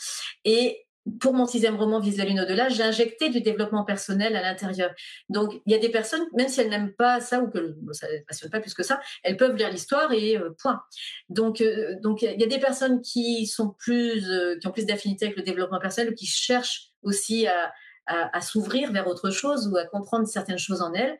[0.45, 0.85] Et
[1.21, 4.91] pour mon sixième roman, Vise la lune au-delà, j'ai injecté du développement personnel à l'intérieur.
[5.29, 8.07] Donc, il y a des personnes, même si elles n'aiment pas ça ou que ça
[8.07, 10.81] ne les passionne pas plus que ça, elles peuvent lire l'histoire et euh, point.
[11.29, 14.27] Donc, euh, donc, il y a des personnes qui sont plus,
[14.59, 17.71] qui ont plus d'affinité avec le développement personnel, qui cherchent aussi à,
[18.05, 21.17] à, à s'ouvrir vers autre chose ou à comprendre certaines choses en elles.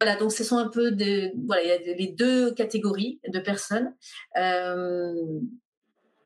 [0.00, 3.38] Voilà, donc ce sont un peu des, voilà, il y a les deux catégories de
[3.38, 3.94] personnes.
[4.38, 5.40] Euh,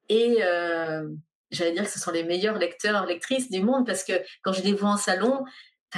[0.08, 1.08] et euh,
[1.50, 4.62] j'allais dire que ce sont les meilleurs lecteurs, lectrices du monde parce que quand je
[4.62, 5.44] les vois en salon,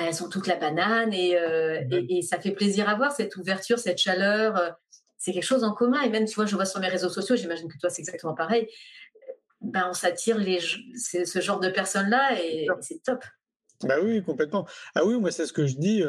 [0.01, 3.79] elles ont toute la banane et, euh, et, ça fait plaisir à voir cette ouverture,
[3.79, 4.75] cette chaleur.
[5.19, 6.01] c'est quelque chose en commun.
[6.01, 8.35] Et même, tu vois, je vois sur mes réseaux sociaux, j'imagine que toi, c'est exactement
[8.35, 8.69] pareil.
[9.61, 13.23] Ben, on s'attire les, ce genre de personnes-là et c'est top.
[13.83, 14.67] Bah oui, complètement.
[14.95, 16.03] Ah oui, moi, c'est ce que je dis.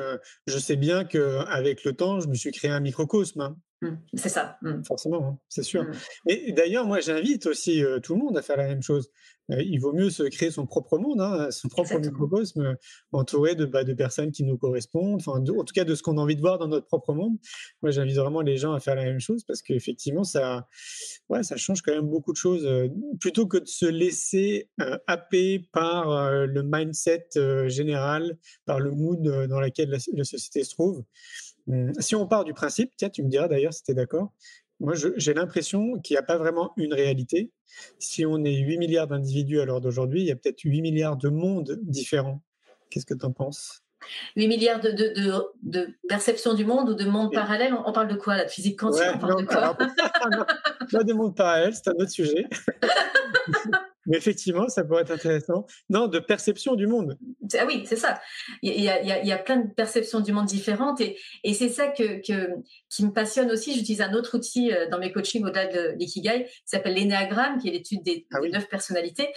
[0.47, 3.55] je sais bien qu'avec le temps, je me suis créé un microcosme.
[3.81, 4.57] Mmh, c'est ça.
[4.63, 4.83] Mmh.
[4.85, 5.83] Forcément, hein, c'est sûr.
[5.83, 5.93] Mmh.
[6.29, 9.11] Et d'ailleurs, moi, j'invite aussi tout le monde à faire la même chose.
[9.49, 12.75] il vaut mieux se créer son propre monde, hein, son propre microcosme,
[13.11, 16.21] entouré de, bah, de personnes qui nous correspondent, en tout cas de ce qu'on a
[16.21, 17.37] envie de voir dans notre propre monde.
[17.83, 20.67] Moi, j'invite vraiment les gens à faire la même chose parce qu'effectivement, ça,
[21.29, 22.67] ouais, ça change quand même beaucoup de choses.
[23.19, 24.69] plutôt que de se laisser
[25.05, 27.29] happer par le mindset
[27.67, 31.03] général, par le mood dans lequel la société se trouve
[31.99, 34.31] si on part du principe, tiens, tu me diras d'ailleurs si tu es d'accord,
[34.79, 37.51] moi j'ai l'impression qu'il n'y a pas vraiment une réalité.
[37.99, 41.17] Si on est 8 milliards d'individus à l'heure d'aujourd'hui, il y a peut-être 8 milliards
[41.17, 42.41] de mondes différents.
[42.89, 43.83] Qu'est-ce que tu en penses?
[44.35, 47.73] 8 milliards de, de, de, perceptions du monde ou de mondes parallèles?
[47.73, 49.75] On, parle de quoi, la physique quantique On parle de quoi?
[50.91, 52.47] Pas de mondes parallèles, c'est un autre sujet.
[54.07, 55.65] Mais effectivement, ça pourrait être intéressant.
[55.89, 57.17] Non, de perception du monde.
[57.53, 58.19] Ah oui, c'est ça.
[58.61, 61.69] Il y, a, il, y a, plein de perceptions du monde différentes et, et c'est
[61.69, 62.51] ça que, que,
[62.89, 63.73] qui me passionne aussi.
[63.73, 67.67] J'utilise un autre outil euh, dans mes coachings au-delà de l'ikigai qui s'appelle l'énéagramme, qui
[67.67, 69.29] est l'étude des, ah neuf personnalités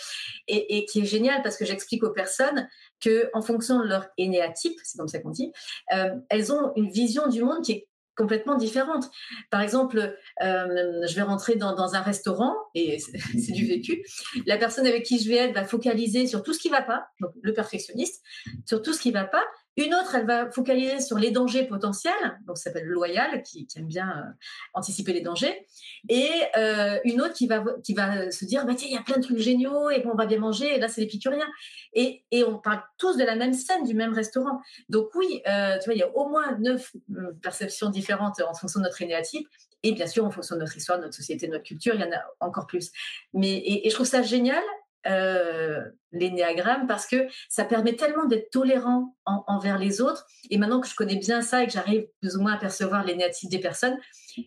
[0.47, 2.69] et, et, qui est génial parce que j'explique aux personnes
[3.01, 5.53] que en fonction de leur énéatype, c'est comme ça qu'on dit,
[5.95, 7.89] euh, elles ont une vision du monde qui est
[8.21, 9.11] complètement différentes.
[9.51, 12.99] Par exemple, euh, je vais rentrer dans, un restaurant et
[13.39, 14.05] c'est du vécu.
[14.47, 17.07] La personne avec qui je vais être va focaliser sur tout ce qui va pas,
[17.21, 18.23] donc le perfectionniste,
[18.67, 19.45] sur tout ce qui va pas,
[19.77, 22.13] une autre, elle va focaliser sur les dangers potentiels,
[22.47, 24.31] donc ça s'appelle loyal, qui, aime bien euh,
[24.75, 25.67] anticiper les dangers.
[26.09, 29.03] Et euh, une autre qui va, qui va se dire, bah, tiens, il y a
[29.03, 31.47] plein de trucs géniaux, et bon, on va bien manger, et là, c'est l'épicurien.
[31.95, 34.61] Et, et on parle tous de la même scène, du même restaurant.
[34.89, 36.95] Donc oui, euh, tu vois, il y a au moins neuf
[37.41, 39.47] perceptions différentes en fonction de notre énéatype.
[39.83, 42.01] Et bien sûr, en fonction de notre histoire, de notre société, de notre culture, il
[42.01, 42.91] y en a encore plus.
[43.33, 44.63] Mais, et, et je trouve ça génial
[45.07, 45.83] euh,
[46.13, 50.27] l'énéagramme parce que ça permet tellement d'être tolérant envers les autres.
[50.51, 53.05] Et maintenant que je connais bien ça et que j'arrive plus ou moins à percevoir
[53.05, 53.97] les des personnes,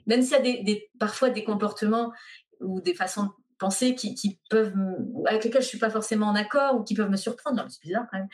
[0.06, 2.12] même s'il y a des, parfois des comportements
[2.60, 4.74] ou des façons de penser qui, peuvent
[5.26, 8.06] avec lesquels je suis pas forcément en accord ou qui peuvent me surprendre c'est bizarre
[8.12, 8.28] quand même.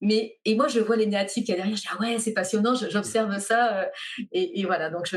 [0.00, 2.74] Mais et moi je vois négatifs qui a derrière je dis ah ouais c'est passionnant
[2.74, 3.86] j'observe ça euh,
[4.32, 4.90] et, voilà.
[4.90, 5.14] Donc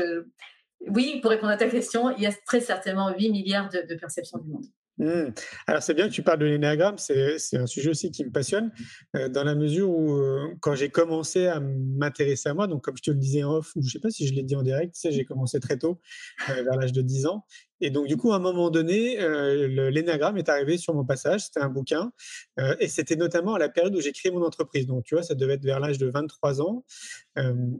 [0.88, 4.38] oui pour répondre à ta question il y a très certainement 8 milliards de perceptions
[4.38, 4.66] du monde
[5.00, 5.32] Mmh.
[5.66, 8.70] Alors c'est bien que tu parles de l'énéagramme, c'est un sujet aussi qui me passionne,
[9.16, 12.98] euh, dans la mesure où euh, quand j'ai commencé à m'intéresser à moi, donc comme
[12.98, 14.62] je te le disais en off, ou je sais pas si je l'ai dit en
[14.62, 16.02] direct, tu sais, j'ai commencé très tôt,
[16.50, 17.46] euh, vers l'âge de 10 ans,
[17.80, 19.16] et donc du coup à un moment donné,
[19.90, 22.12] l'énéagramme est arrivé sur mon passage, c'était un bouquin,
[22.78, 25.34] et c'était notamment à la période où j'ai créé mon entreprise, donc tu vois, ça
[25.34, 26.84] devait être vers l'âge de 23 ans,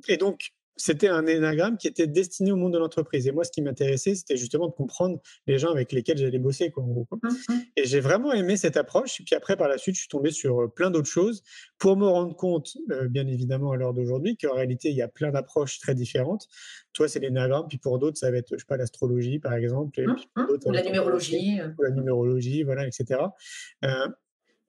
[0.08, 3.26] et donc c'était un énagramme qui était destiné au monde de l'entreprise.
[3.26, 6.70] Et moi, ce qui m'intéressait, c'était justement de comprendre les gens avec lesquels j'allais bosser.
[6.70, 9.20] Quoi, mmh Et j'ai vraiment aimé cette approche.
[9.20, 11.42] Et puis après, par la suite, je suis tombé sur euh, plein d'autres choses
[11.78, 15.08] pour me rendre compte, euh, bien évidemment, à l'heure d'aujourd'hui, qu'en réalité, il y a
[15.08, 16.48] plein d'approches très différentes.
[16.94, 20.00] Toi, c'est l'énagramme, puis pour d'autres, ça va être, je sais pas, l'astrologie, par exemple.
[20.00, 20.16] Mmh
[20.66, 21.60] ou la numérologie.
[21.60, 21.68] Euh.
[21.78, 23.20] Ou la numérologie, voilà, etc.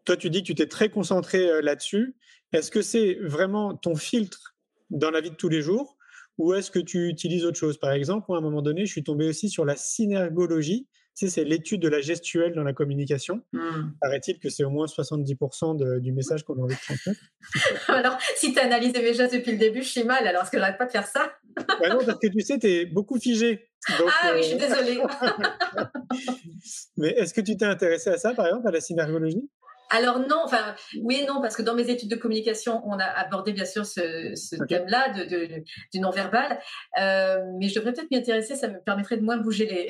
[0.04, 2.15] toi, tu dis que tu t'es très concentré là-dessus.
[2.52, 4.56] Est-ce que c'est vraiment ton filtre
[4.89, 5.97] dans la vie de tous les jours
[6.41, 7.77] ou est-ce que tu utilises autre chose?
[7.77, 10.88] Par exemple, à un moment donné, je suis tombé aussi sur la synergologie.
[11.15, 13.41] Tu sais, c'est l'étude de la gestuelle dans la communication.
[13.54, 13.91] Mmh.
[14.01, 17.19] Paraît-il que c'est au moins 70% du message qu'on a envie de transmettre.
[17.89, 20.49] alors, si tu as analysé mes gestes depuis le début, je suis mal, alors est-ce
[20.49, 21.32] que j'arrête pas de faire ça?
[21.56, 23.69] Bah Non, parce que tu sais, tu es beaucoup figé.
[23.89, 24.99] ah oui, je suis euh, désolée.
[26.97, 29.47] Mais est-ce que tu t'es intéressé à ça, par exemple, à la synergologie?
[29.91, 33.04] Alors non, enfin oui et non, parce que dans mes études de communication, on a
[33.04, 36.60] abordé bien sûr ce, thème-là de, du non-verbal,
[36.99, 39.88] euh, mais je devrais peut-être m'y intéresser, ça me permettrait de moins bouger les,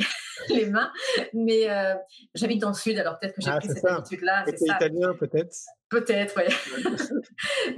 [0.55, 0.91] les mains.
[1.33, 1.93] Mais euh,
[2.33, 4.43] j'habite dans le sud, alors peut-être que j'ai ah, pris cette habitude-là.
[4.47, 5.55] C'est italien peut-être?
[5.89, 6.95] Peut-être, oui.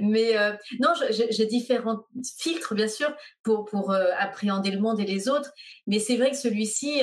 [0.00, 2.04] mais euh, non, j'ai différents
[2.38, 5.52] filtres, bien sûr, pour, pour appréhender le monde et les autres,
[5.86, 7.02] mais c'est vrai que celui-ci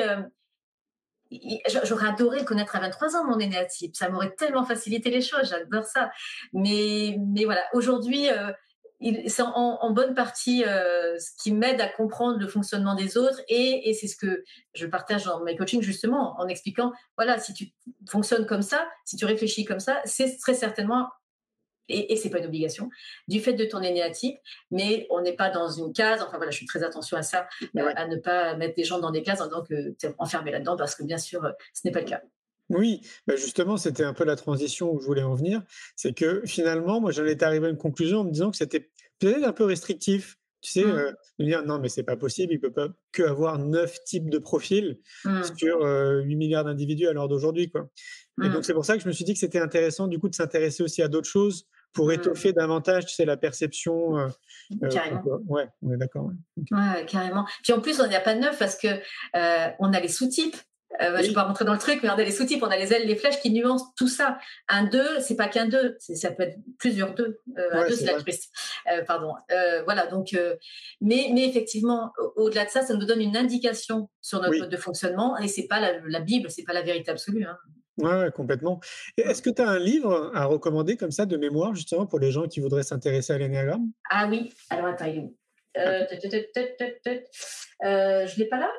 [1.86, 3.96] J'aurais adoré connaître à 23 ans mon énéatype.
[3.96, 5.50] Ça m'aurait tellement facilité les choses.
[5.50, 6.12] J'adore ça.
[6.54, 8.52] Mais, mais voilà, aujourd'hui, euh,
[9.28, 13.42] c'est en, bonne partie euh, ce qui m'aide à comprendre le fonctionnement des autres.
[13.48, 17.54] Et, et c'est ce que je partage dans mes coachings, justement, en expliquant voilà, si
[17.54, 17.72] tu
[18.10, 21.08] fonctionnes comme ça, si tu réfléchis comme ça, c'est très certainement
[21.90, 22.90] et, et c'est pas une obligation,
[23.28, 24.38] du fait de ton énéatype,
[24.72, 26.22] mais on n'est pas dans une case.
[26.22, 29.00] Enfin voilà, je suis très attention à ça, euh, à ne pas mettre des gens
[29.00, 31.52] dans des cases en disant que tu es enfermé là-dedans, parce que bien sûr, euh,
[31.74, 32.22] ce n'est pas le cas.
[32.70, 35.62] Oui, bah, justement, c'était un peu la transition où je voulais en venir.
[35.96, 38.90] C'est que finalement, moi, j'en étais arrivé à une conclusion en me disant que c'était
[39.20, 40.38] peut-être un peu restrictif.
[40.62, 40.92] Tu sais, mmh.
[40.92, 44.30] euh, de dire non, mais c'est pas possible, il peut pas que avoir neuf types
[44.30, 45.42] de profils mmh.
[45.58, 47.90] sur 8 milliards d'individus à l'heure d'aujourd'hui, quoi.
[48.44, 48.54] Et mmh.
[48.54, 50.36] donc, c'est pour ça que je me suis dit que c'était intéressant, du coup, de
[50.36, 54.18] s'intéresser aussi à d'autres choses pour étoffer davantage, tu sais, la perception.
[54.18, 54.28] Euh,
[54.84, 55.24] euh, carrément.
[55.48, 56.30] ouais, on est d'accord.
[56.72, 57.06] Ouais.
[57.06, 57.46] carrément.
[57.64, 60.08] Puis en plus, on n'y a pas de neuf parce que euh, on a les
[60.08, 60.56] sous-types.
[61.02, 62.78] Je ne vais pas rentrer dans le truc, mais on a les sous-types, on a
[62.78, 64.38] les ailes, les flèches qui nuancent tout ça.
[64.70, 67.40] Un 2, c'est pas qu'un 2, ça peut être plusieurs 2.
[67.72, 68.52] un 2, c'est la touriste.
[69.08, 69.34] pardon.
[69.86, 70.38] voilà, donc,
[71.02, 74.78] mais, mais effectivement, au-delà de ça, ça nous donne une indication sur notre mode de
[74.78, 77.46] fonctionnement et c'est pas la, la Bible, c'est pas la vérité absolue.
[77.46, 77.58] Hein.
[77.98, 78.80] Ouais, complètement.
[79.18, 82.32] est-ce que tu as un livre à recommander comme ça de mémoire, justement, pour les
[82.32, 83.92] gens qui voudraient s'intéresser à l'énéagramme?
[84.10, 85.06] Ah oui, alors attends,
[85.78, 86.06] Euh,
[87.84, 88.72] euh, je l'ai pas là?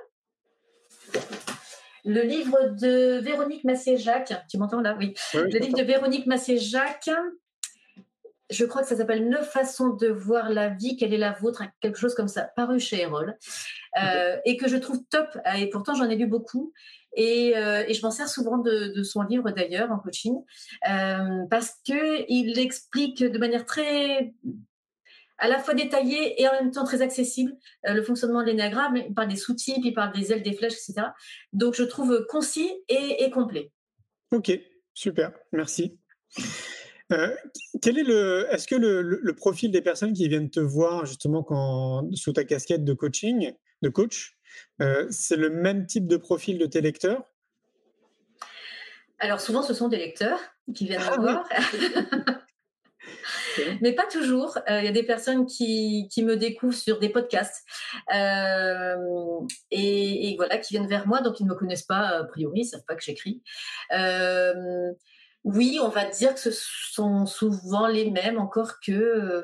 [2.04, 4.96] Le livre de Véronique Massé-Jacques, tu m'entends là?
[4.98, 5.14] Oui.
[5.34, 7.10] le livre de Véronique Massé-Jacques,
[8.50, 11.62] je crois que ça s'appelle Neuf façons de voir la vie, quelle est la vôtre,
[11.80, 13.36] quelque chose comme ça, paru chez Erol,
[14.02, 15.38] euh, et que je trouve top.
[15.56, 16.72] Et pourtant, j'en ai lu beaucoup.
[17.14, 20.34] Et, euh, et je m'en sers souvent de, de son livre d'ailleurs en coaching,
[20.88, 24.32] euh, parce que il explique de manière très
[25.42, 27.52] à la fois détaillée et en même temps très accessible
[27.86, 28.96] euh, le fonctionnement de l'énagramme.
[28.96, 31.08] Il parle des sous-types, il parle des ailes, des flèches, etc.
[31.52, 33.72] Donc je trouve concis et, et complet.
[34.30, 34.52] Ok,
[34.94, 35.98] super, merci.
[37.12, 37.34] Euh,
[37.82, 41.42] quel est le, est-ce que le, le, profil des personnes qui viennent te voir justement
[41.42, 43.52] quand, sous ta casquette de coaching,
[43.82, 44.38] de coach,
[44.80, 47.24] euh, c'est le même type de profil de tes lecteurs?
[49.18, 50.40] Alors souvent, ce sont des lecteurs
[50.74, 51.48] qui viennent ah, me voir.
[53.80, 54.58] Mais pas toujours.
[54.68, 57.66] Euh, il y a des personnes qui, qui, me découvrent sur des podcasts
[58.14, 58.96] euh,
[59.70, 62.60] et, et, voilà, qui viennent vers moi, donc ils ne me connaissent pas a priori,
[62.60, 63.42] ils ne savent pas que j'écris.
[63.92, 64.92] Euh,
[65.44, 69.42] oui, on va dire que ce sont souvent les mêmes, encore que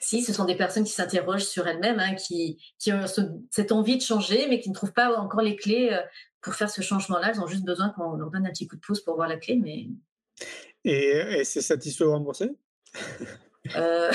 [0.00, 3.06] si, ce sont des personnes qui s'interrogent sur elles-mêmes, hein, qui, qui, ont
[3.50, 5.98] cette envie de changer, mais qui ne trouvent pas encore les clés
[6.42, 7.30] pour faire ce changement-là.
[7.32, 9.36] Elles ont juste besoin qu'on leur donne un petit coup de pouce pour voir la
[9.36, 9.56] clé.
[9.56, 9.88] Mais...
[10.84, 12.50] Et, et c'est satisfait ou remboursé
[13.74, 14.12] euh,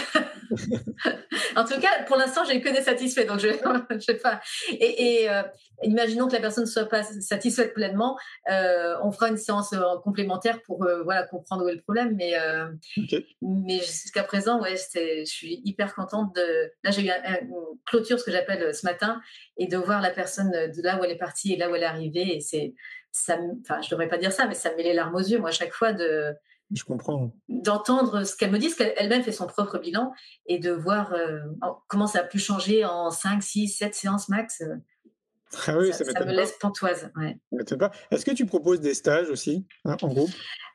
[1.56, 3.50] en tout cas, pour l'instant, j'ai que des satisfaits, donc je,
[3.90, 4.42] je sais pas.
[4.70, 5.44] Et, et euh,
[5.84, 8.18] imaginons que la personne ne soit pas satisfaite pleinement,
[8.50, 12.16] euh, on fera une séance complémentaire pour voilà comprendre où est le problème.
[12.16, 12.34] Mais
[12.98, 13.26] okay.
[13.42, 16.72] mais jusqu'à présent, ouais, je suis hyper contente de.
[16.84, 17.52] Là, j'ai eu une
[17.86, 19.22] clôture, ce que j'appelle ce matin,
[19.58, 21.84] et de voir la personne de là où elle est partie et là où elle
[21.84, 22.38] est arrivée.
[22.38, 22.74] Et c'est
[23.12, 23.38] ça.
[23.62, 25.50] Enfin, je devrais pas dire ça, mais ça me met les larmes aux yeux, moi,
[25.50, 26.34] à chaque fois de
[26.74, 27.34] je comprends.
[27.50, 30.14] D'entendre ce qu'elle me dit, parce qu'elle-même fait son propre bilan,
[30.46, 31.40] et de voir euh,
[31.88, 34.62] comment ça a pu changer en 5, 6, 7 séances max.
[34.62, 34.76] Euh,
[35.68, 37.12] ah oui, ça, ça me laisse pantoise.
[37.18, 37.38] Ouais.
[38.12, 40.32] Est-ce que tu proposes des stages aussi hein, en groupe?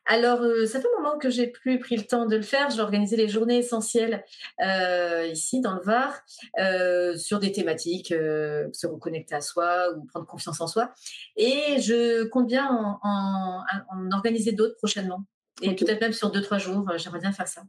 [0.09, 2.71] Alors, euh, ça fait un moment que j'ai plus pris le temps de le faire.
[2.71, 4.25] J'ai organisé les journées essentielles
[4.65, 6.15] euh, ici dans le Var
[6.61, 10.93] euh, sur des thématiques, se reconnecter à soi ou prendre confiance en soi.
[11.37, 15.25] Et je compte bien en, en, en organiser d'autres prochainement.
[15.63, 15.85] Et okay.
[15.85, 17.63] peut-être même sur deux, trois jours, euh, j'aimerais bien faire ça.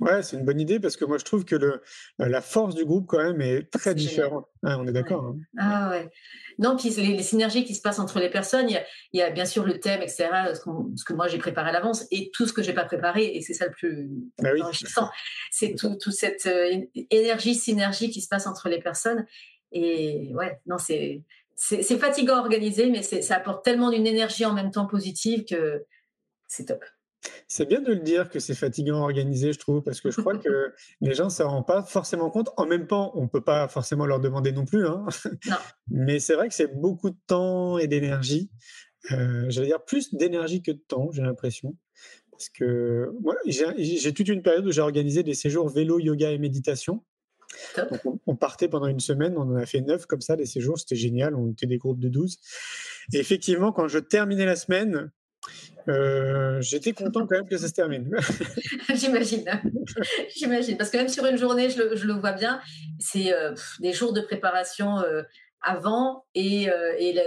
[0.00, 1.80] Ouais, c'est une bonne idée parce que moi je trouve que le,
[2.20, 4.46] euh, la force du groupe quand même est très est différente.
[4.62, 5.24] Ouais, on est d'accord.
[5.24, 5.40] Ouais.
[5.58, 5.86] Hein.
[5.86, 6.10] Ah ouais.
[6.58, 9.20] Non, puis les, les, synergies qui se passent entre les personnes, il y a, il
[9.20, 10.60] y a bien sûr le thème, etc., ce,
[10.96, 13.40] ce que moi j'ai préparé à l'avance et tout ce que j'ai pas préparé, et
[13.40, 14.62] c'est ça le plus bah oui.
[14.62, 15.08] enrichissant.
[15.50, 19.26] C'est toute tout cette euh, énergie, synergie qui se passe entre les personnes.
[19.72, 21.22] Et ouais, non, c'est
[21.56, 25.84] c'est fatigant à organiser, mais ça apporte tellement d'une énergie en même temps positive que
[26.48, 26.84] c'est top.
[27.48, 30.20] C'est bien de le dire que c'est fatigant à organiser, je trouve, parce que je
[30.20, 32.50] crois que les gens ne se rendent pas forcément compte.
[32.56, 34.86] En même temps, on ne peut pas forcément leur demander non plus.
[34.86, 35.04] Hein.
[35.46, 35.56] Non.
[35.88, 38.50] Mais c'est vrai que c'est beaucoup de temps et d'énergie.
[39.12, 41.76] Euh, J'allais dire plus d'énergie que de temps, j'ai l'impression.
[42.30, 46.38] Parce que moi, j'ai toute une période où j'ai organisé des séjours vélo, yoga et
[46.38, 47.04] méditation.
[47.76, 50.46] Donc on, on, partait pendant une semaine, on en a fait neuf comme ça, des
[50.46, 52.38] séjours, c'était génial, on était des groupes de 12.
[53.12, 55.12] Et effectivement, quand je terminais la semaine,
[55.88, 58.10] euh, J'étais content quand même que ça se termine.
[58.94, 59.44] J'imagine.
[60.36, 60.76] J'imagine.
[60.76, 62.60] Parce que même sur une journée, je le, je le vois bien,
[62.98, 65.22] c'est euh, des jours de préparation euh,
[65.60, 66.68] avant et,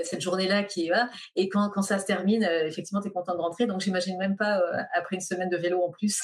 [0.04, 1.10] cette journée-là qui va.
[1.36, 3.66] Et quand, quand ça se termine, effectivement, tu es content de rentrer.
[3.66, 4.62] Donc, j'imagine même pas
[4.94, 6.22] après une semaine de vélo en plus.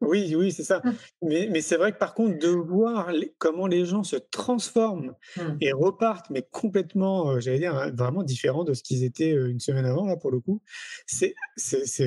[0.00, 0.80] Oui, oui, c'est ça.
[0.84, 0.92] Mmh.
[1.22, 5.14] Mais, mais c'est vrai que par contre, de voir les, comment les gens se transforment
[5.36, 5.40] mmh.
[5.60, 9.50] et repartent, mais complètement, euh, j'allais dire, hein, vraiment différents de ce qu'ils étaient euh,
[9.50, 10.62] une semaine avant, là, pour le coup,
[11.06, 11.34] c'est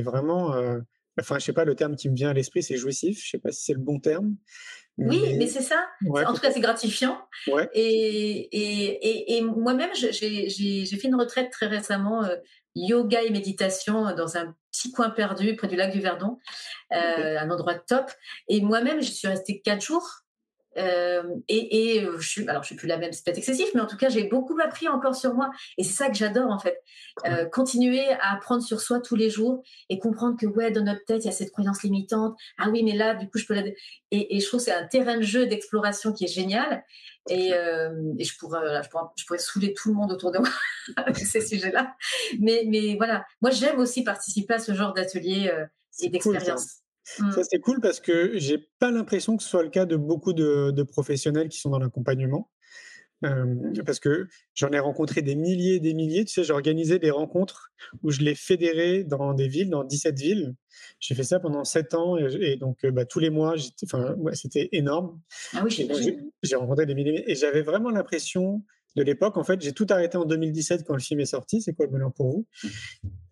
[0.02, 0.54] vraiment.
[0.54, 0.80] Euh,
[1.20, 3.22] enfin, je sais pas, le terme qui me vient à l'esprit, c'est jouissif.
[3.24, 4.36] Je sais pas si c'est le bon terme.
[4.98, 5.86] Oui, mais, mais c'est ça.
[6.06, 7.18] Ouais, en tout cas, c'est gratifiant.
[7.48, 7.70] Ouais.
[7.74, 12.24] Et, et, et, et moi-même, j'ai fait une retraite très récemment,
[12.76, 16.40] yoga et méditation dans un petit coin perdu près du lac du Verdon,
[16.94, 17.38] euh, okay.
[17.38, 18.10] un endroit top.
[18.48, 20.21] Et moi-même, je suis restée quatre jours.
[20.78, 23.82] Euh, et, et je suis, alors je suis plus la même, c'est peut-être excessif, mais
[23.82, 26.60] en tout cas j'ai beaucoup appris encore sur moi, et c'est ça que j'adore en
[26.60, 26.82] fait.
[27.26, 31.04] Euh, continuer à apprendre sur soi tous les jours et comprendre que ouais dans notre
[31.06, 32.38] tête il y a cette croyance limitante.
[32.58, 33.64] Ah oui mais là du coup je peux la
[34.12, 36.84] et, et je trouve c'est un terrain de jeu d'exploration qui est génial.
[37.30, 40.40] Et, euh, et je pourrais, je pourrais, je pourrais saouler tout le monde autour de
[40.40, 40.50] moi
[40.96, 41.96] avec ces sujets-là.
[42.40, 45.66] Mais mais voilà, moi j'aime aussi participer à ce genre d'atelier euh,
[46.00, 46.66] et d'expérience.
[46.66, 47.32] Cool, Mmh.
[47.32, 50.34] Ça, c'est cool parce que j'ai pas l'impression que ce soit le cas de beaucoup
[50.34, 52.50] de, de, professionnels qui sont dans l'accompagnement.
[53.86, 56.26] parce que j'en ai rencontré des milliers et des milliers.
[56.26, 57.72] Tu sais, j'ai organisé des rencontres
[58.04, 60.56] où je les fédérais dans des villes, dans 17 villes.
[61.00, 64.70] J'ai fait ça pendant 7 ans et, donc bah, tous les mois, enfin, ouais, c'était
[64.72, 65.20] énorme.
[65.54, 65.88] Ah oui,
[66.42, 68.64] j'ai rencontré des milliers et j'avais vraiment l'impression
[68.96, 69.38] de l'époque.
[69.38, 71.62] En fait, j'ai tout arrêté en 2017 quand le film est sorti.
[71.62, 72.48] C'est quoi le bonheur pour vous?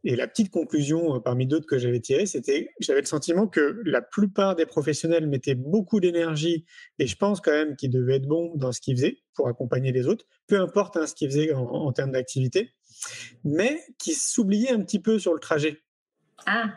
[0.04, 3.82] Et la petite conclusion euh, parmi d'autres que j'avais tirée, c'était j'avais le sentiment que
[3.86, 6.66] la plupart des professionnels mettaient beaucoup d'énergie
[7.00, 9.92] et je pense quand même qu'ils devaient être bons dans ce qu'ils faisaient pour accompagner
[9.92, 12.72] les autres, peu importe hein, ce qu'ils faisaient en, termes d'activité,
[13.44, 15.82] mais qui s'oubliaient un petit peu sur le trajet.
[16.46, 16.76] Ah,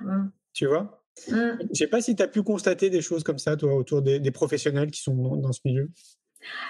[0.52, 1.04] tu vois?
[1.28, 1.34] Mmh.
[1.34, 4.02] Je ne sais pas si tu as pu constater des choses comme ça, toi, autour
[4.02, 5.90] des, professionnels qui sont dans ce milieu.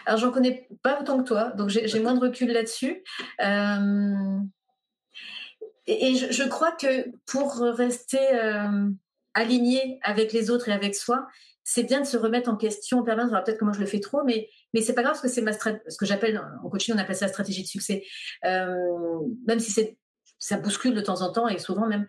[0.06, 3.02] Alors, j'en connais pas autant que toi, donc j'ai moins de recul là-dessus.
[3.42, 4.38] Euh,
[5.86, 8.88] et, je, crois que pour rester euh,
[9.34, 11.26] aligné avec les autres et avec soi,
[11.64, 13.32] c'est bien de se remettre en question en permanence.
[13.44, 15.42] Peut-être que moi je le fais trop, mais mais c'est pas grave parce que c'est
[15.42, 18.04] ma ce que j'appelle en coaching on appelle ça la stratégie de succès.
[18.44, 19.96] Euh, même si c'est
[20.38, 22.06] ça bouscule de temps en temps et souvent même,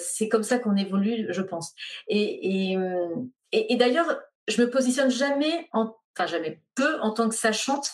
[0.00, 1.72] c'est comme ça qu'on évolue, je pense.
[2.08, 2.78] Et, et,
[3.52, 7.90] et, et d'ailleurs, je me positionne jamais en enfin jamais peu en tant que sachante.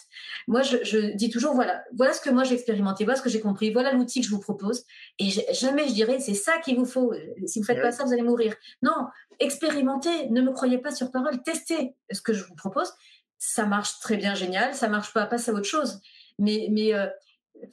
[0.49, 3.41] Moi, je, dis toujours voilà, voilà ce que moi j'ai expérimenté, voilà ce que j'ai
[3.41, 4.85] compris, voilà l'outil que je vous propose.
[5.19, 7.13] Et jamais je dirais c'est ça qu'il vous faut.
[7.47, 8.55] Si vous faites pas ça, vous allez mourir.
[8.83, 9.07] Non,
[9.41, 10.29] expérimentez.
[10.31, 11.43] Ne me croyez pas sur parole.
[11.43, 12.93] Testez ce que je vous propose.
[13.39, 14.75] Ça marche très bien, génial.
[14.75, 16.01] Ça marche pas, passe à autre chose.
[16.39, 16.93] Mais, mais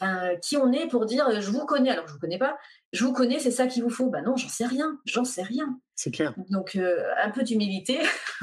[0.01, 2.57] euh, qui on est pour dire je vous connais alors je vous connais pas
[2.93, 5.43] je vous connais c'est ça qu'il vous faut ben non j'en sais rien j'en sais
[5.43, 7.99] rien c'est clair donc euh, un peu d'humilité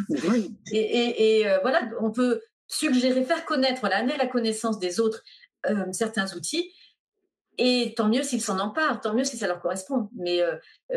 [0.73, 5.23] et, euh, voilà on peut suggérer faire connaître voilà amener la connaissance des autres
[5.67, 6.73] euh, certains outils
[7.59, 10.09] et tant mieux s'ils s'en emparent, tant mieux si ça leur correspond.
[10.17, 10.41] Mais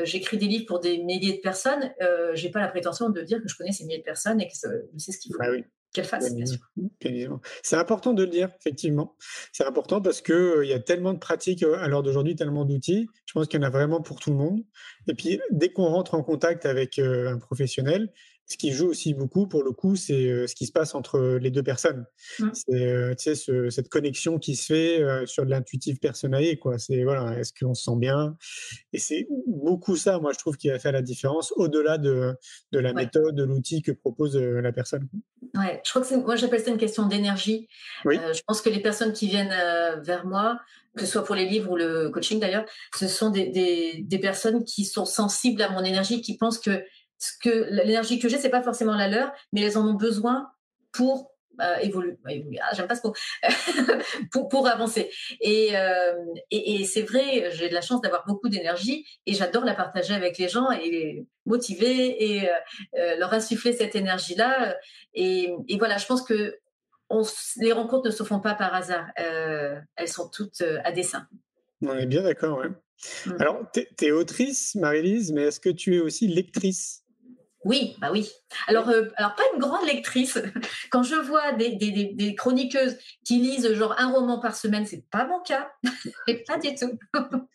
[0.04, 1.92] j'écris des livres pour des milliers de personnes.
[2.00, 4.48] Je n'ai pas la prétention de dire que je connais ces milliers de personnes et
[4.48, 5.40] que je sais ce qu'il faut.
[5.40, 7.40] Bah oui qu'elle fasse, bien sûr.
[7.62, 9.16] C'est important de le dire, effectivement.
[9.52, 12.66] C'est important parce qu'il euh, y a tellement de pratiques euh, à l'heure d'aujourd'hui, tellement
[12.66, 13.08] d'outils.
[13.26, 14.64] Je pense qu'il y en a vraiment pour tout le monde.
[15.08, 18.12] Et puis, dès qu'on rentre en contact avec euh, un professionnel,
[18.46, 21.38] ce qui joue aussi beaucoup, pour le coup, c'est euh, ce qui se passe entre
[21.42, 22.06] les deux personnes.
[22.40, 22.50] Mmh.
[22.54, 26.60] C'est euh, ce, cette connexion qui se fait euh, sur de l'intuitif personnel.
[26.60, 26.78] Quoi.
[26.78, 28.36] C'est voilà, est-ce qu'on se sent bien?
[28.92, 32.36] Et c'est beaucoup ça, moi, je trouve, qui va faire la différence au-delà de,
[32.72, 35.08] de la méthode, de l'outil que propose la personne.
[35.56, 37.68] Ouais, je crois que moi, j'appelle ça une question d'énergie.
[38.06, 38.18] Oui.
[38.34, 39.56] je pense que les personnes qui viennent
[40.02, 40.60] vers moi,
[40.98, 42.66] que ce soit pour les livres ou le coaching d'ailleurs,
[42.96, 46.84] ce sont des, des, des personnes qui sont sensibles à mon énergie, qui pensent que
[47.32, 50.52] que l'énergie que j'ai, c'est pas forcément la leur, mais elles en ont besoin
[50.92, 52.18] pour euh, évoluer.
[52.62, 53.14] Ah, j'aime pas ce mot.
[54.32, 55.12] pour, pour avancer.
[55.46, 56.14] Euh,
[56.50, 60.16] et, et, c'est vrai, j'ai de la chance d'avoir beaucoup d'énergie et j'adore la partager
[60.16, 64.76] avec les gens et les motiver et euh, leur insuffler cette énergie-là.
[65.14, 66.58] Et, et, voilà, je pense que
[67.12, 67.22] on,
[67.58, 69.06] les rencontres ne se font pas par hasard.
[69.16, 71.28] elles sont toutes à dessein.
[71.84, 72.70] On est bien d'accord, ouais.
[73.26, 73.32] Mmh.
[73.40, 77.03] Alors, tu es, autrice, Marie-Lise, mais est-ce que tu es aussi lectrice?
[77.66, 78.30] Oui, bah oui.
[78.68, 80.38] Alors, euh, alors pas une grande lectrice.
[80.92, 85.06] Quand je vois des, des, des, chroniqueuses qui lisent genre un roman par semaine, c'est
[85.10, 85.72] pas mon cas.
[86.28, 87.00] Et pas du tout.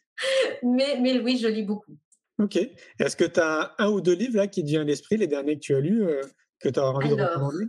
[0.63, 1.97] mais, mais oui, je lis beaucoup.
[2.39, 2.57] Ok.
[2.99, 5.27] Est-ce que tu as un ou deux livres là qui te viennent à l'esprit, les
[5.27, 6.23] derniers que tu as lus, euh,
[6.61, 7.67] que tu as envie de recommander?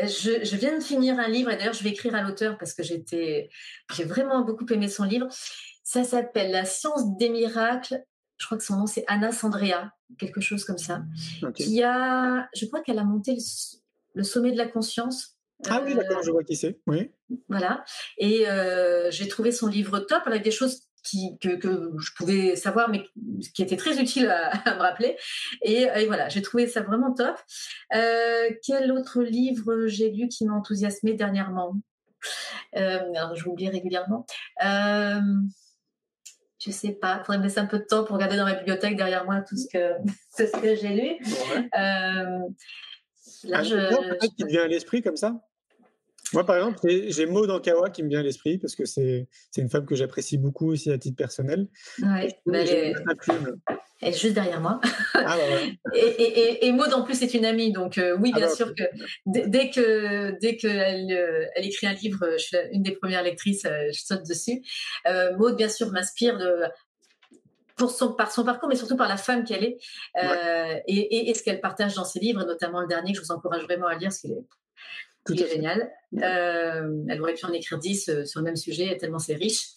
[0.00, 2.74] je, je, viens de finir un livre et d'ailleurs je vais écrire à l'auteur parce
[2.74, 3.48] que j'étais,
[3.94, 5.28] j'ai vraiment beaucoup aimé son livre.
[5.84, 8.02] Ça s'appelle La science des miracles
[8.38, 11.02] je crois que son nom c'est Anna Sandrea, quelque chose comme ça,
[11.54, 13.36] qui a, je crois qu'elle a monté
[14.14, 15.36] le, sommet de la conscience.
[15.68, 16.80] Ah oui, d'accord, je vois qui c'est.
[16.86, 17.10] Oui.
[17.48, 17.84] Voilà.
[18.18, 20.22] Et euh, j'ai trouvé son livre top.
[20.26, 23.04] Elle a des choses qui, que, que, je pouvais savoir, mais
[23.54, 25.16] qui étaient très utiles à, me rappeler.
[25.62, 27.36] Et, voilà, j'ai trouvé ça vraiment top.
[27.94, 31.76] Euh, quel autre livre j'ai lu qui m'a enthousiasmé dernièrement?
[32.76, 33.00] Euh,
[33.44, 34.26] l'oublie régulièrement.
[34.64, 35.20] Euh,
[36.64, 38.54] je sais pas, il faudrait me laisser un peu de temps pour regarder dans ma
[38.54, 39.94] bibliothèque derrière moi tout ce que,
[40.36, 41.18] ce que j'ai lu.
[41.56, 42.38] Euh,
[43.44, 45.40] là, je, qui te vient à l'esprit comme ça
[46.32, 49.68] Moi, par exemple, j'ai Maud Ankawa qui me vient à l'esprit parce que c'est une
[49.68, 51.68] femme que j'apprécie beaucoup aussi à titre personnel.
[52.00, 52.94] Ouais, elle est
[54.12, 54.80] juste derrière moi.
[55.14, 57.72] Ah, bah et, et, et, Maud, en plus, est une amie.
[57.72, 58.82] Donc, euh, oui, ah, bien bah, sûr que
[59.26, 63.64] dès que dès qu'elle euh, elle écrit un livre, je suis une des premières lectrices,
[63.64, 64.62] euh, je saute dessus.
[65.38, 66.62] Maud, bien sûr, m'inspire de
[67.76, 69.78] pour son, par son parcours, mais surtout par la femme qu'elle est
[70.86, 73.64] et, et, ce qu'elle partage dans ses livres, notamment le dernier que je vous encourage
[73.64, 74.32] vraiment à lire, parce qu'il
[75.40, 75.90] est, est génial.
[76.12, 79.70] elle aurait pu en écrire 10 sur le même sujet, tellement c'est riche.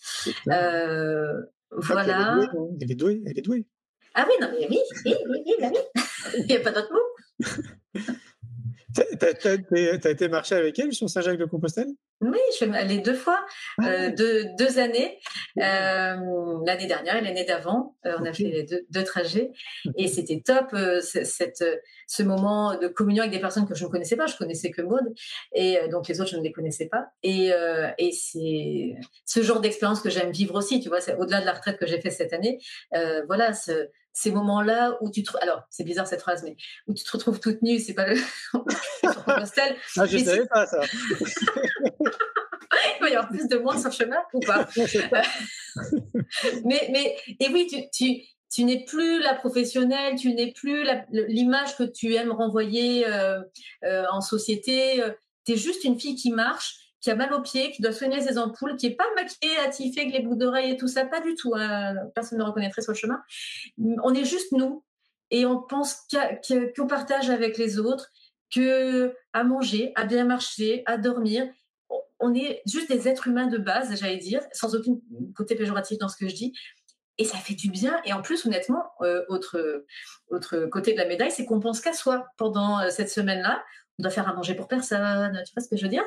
[1.71, 2.39] voilà.
[2.79, 3.65] Elle est douée, elle est douée.
[4.19, 6.01] Ah oui, non, mais oui, oui, oui, oui, bah oui.
[6.39, 7.53] Il n'y a pas d'autre mot.
[9.19, 11.89] T'as été marcher avec elle sur Saint-Jacques-de-Compostelle?
[12.21, 13.45] Oui, je suis allée deux fois,
[13.77, 15.19] Ah euh, deux, deux années.
[15.59, 16.15] Euh,
[16.65, 18.37] l'année dernière et l'année d'avant, euh, on a Ok.
[18.37, 19.51] fait les deux, deux trajets
[19.97, 20.75] et c'était top.
[21.01, 21.63] cette,
[22.07, 24.81] ce moment de communion avec des personnes que je ne connaissais pas, je connaissais que
[24.81, 25.13] Maud
[25.53, 27.05] et donc les autres je ne les connaissais pas.
[27.21, 27.51] Et,
[27.99, 28.95] et c'est
[29.25, 30.79] ce genre d'expérience que j'aime vivre aussi.
[30.79, 32.57] Tu vois, c'est au-delà de la retraite que j'ai fait cette année.
[33.27, 36.57] Voilà, ce- ces moments-là où tu te, alors c'est bizarre cette phrase, mais
[36.87, 38.15] où tu te retrouves toute nue, c'est pas le
[39.13, 40.81] Compostelle, Ah, je savais pas ça.
[41.21, 44.67] il va y avoir plus de monde sur le chemin ou pas?
[46.65, 51.77] Mais, mais, et oui, tu, tu, tu n'es plus la professionnelle, tu n'es plus l'image
[51.77, 53.39] que tu aimes renvoyer euh,
[53.83, 55.03] euh, en société.
[55.45, 58.21] Tu es juste une fille qui marche, qui a mal aux pieds, qui doit soigner
[58.21, 61.21] ses ampoules, qui n'est pas maquillée, attifée, avec les boucles d'oreilles et tout ça, pas
[61.21, 61.53] du tout.
[61.55, 61.95] hein.
[62.15, 63.21] Personne ne reconnaîtrait sur le chemin.
[64.03, 64.83] On est juste nous
[65.29, 66.07] et on pense
[66.47, 68.09] qu'on partage avec les autres,
[68.53, 71.45] que à manger, à bien marcher, à dormir.
[72.19, 74.97] On est juste des êtres humains de base, j'allais dire, sans aucun
[75.35, 76.53] côté péjoratif dans ce que je dis.
[77.19, 77.99] Et ça fait du bien.
[78.05, 79.85] Et en plus, honnêtement, euh, autre,
[80.29, 83.63] autre côté de la médaille, c'est qu'on pense qu'à soi pendant euh, cette semaine-là.
[83.99, 86.03] On doit faire à manger pour personne, tu vois ce que je veux dire?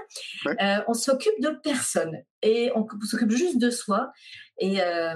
[0.47, 0.57] Ouais.
[0.63, 4.13] Euh, On s'occupe de personne et on s'occupe juste de soi.
[4.59, 5.15] Et euh,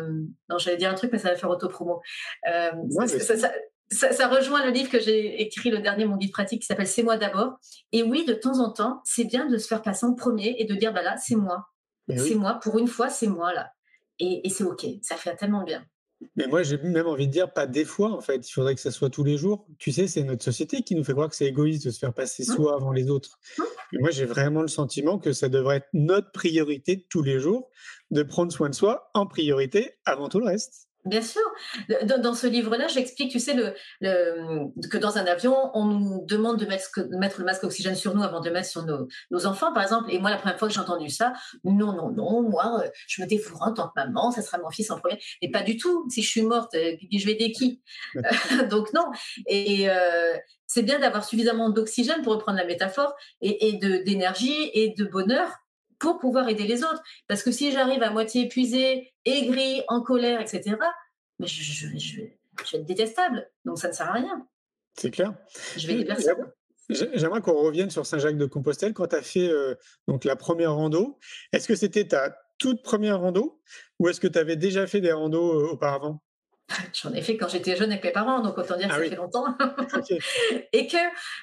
[0.49, 2.01] non, j'allais dire un truc, mais ça va faire autopromo.
[2.49, 2.73] Euh,
[3.07, 3.53] ça, ça,
[3.91, 6.87] ça, ça rejoint le livre que j'ai écrit, le dernier, mon guide pratique, qui s'appelle
[6.87, 7.59] C'est moi d'abord.
[7.93, 10.65] Et oui, de temps en temps, c'est bien de se faire passer en premier et
[10.65, 11.67] de dire, bah là, c'est moi.
[12.17, 13.71] C'est moi, pour une fois, c'est moi là.
[14.19, 15.85] Et, et c'est OK, ça fait tellement bien.
[16.37, 18.49] Mais moi, j'ai même envie de dire pas des fois, en fait.
[18.49, 19.67] Il faudrait que ça soit tous les jours.
[19.79, 22.15] Tu sais, c'est notre société qui nous fait croire que c'est égoïste de se faire
[22.15, 22.55] passer Mmh.
[22.55, 23.39] soi avant les autres.
[23.59, 23.63] Mmh.
[23.93, 27.39] Et moi, j'ai vraiment le sentiment que ça devrait être notre priorité de tous les
[27.41, 27.71] jours,
[28.11, 30.89] de prendre soin de soi en priorité avant tout le reste.
[31.05, 31.43] Bien sûr.
[32.19, 33.55] Dans, ce livre-là, j'explique, tu sais,
[34.01, 38.41] que dans un avion, on nous demande de mettre, le masque oxygène sur nous avant
[38.41, 40.11] de mettre sur nos, enfants, par exemple.
[40.11, 41.35] Et moi, la première fois que j'ai entendu ça,
[41.65, 44.71] non, non, non, moi, euh, je me dévouerai en tant que maman, ça sera mon
[44.71, 45.21] fils en premier.
[45.43, 46.09] Mais pas du tout.
[46.09, 47.83] Si je suis morte, euh, je vais aider qui?
[48.71, 49.05] Donc non.
[49.47, 50.35] Et euh,
[50.67, 55.51] c'est bien d'avoir suffisamment d'oxygène, pour reprendre la métaphore, et, et d'énergie et de bonheur
[56.05, 57.03] pour pouvoir aider les autres.
[57.29, 60.77] Parce que si j'arrive à moitié épuisée, aigrie, en colère, etc.,
[61.39, 62.21] mais je, je, je-
[62.65, 63.51] je vais être détestable.
[63.65, 64.47] Donc ça ne sert à rien.
[64.97, 65.35] C'est clair.
[65.77, 66.53] Je vais aider personne.
[66.91, 68.93] J'ai- J'aimerais qu'on revienne sur Saint-Jacques-de-Compostelle.
[68.93, 69.75] Quand tu as fait euh,
[70.07, 71.19] donc la première rando,
[71.53, 73.61] est-ce que c'était ta toute première rando
[73.99, 76.23] ou est-ce que tu avais déjà fait des randos euh, auparavant?
[76.95, 79.01] J'en ai fait quand j'étais jeune avec mes parents, donc autant dire que Ah ça
[79.03, 79.11] oui.
[79.11, 79.45] fait longtemps.
[80.73, 80.97] Et que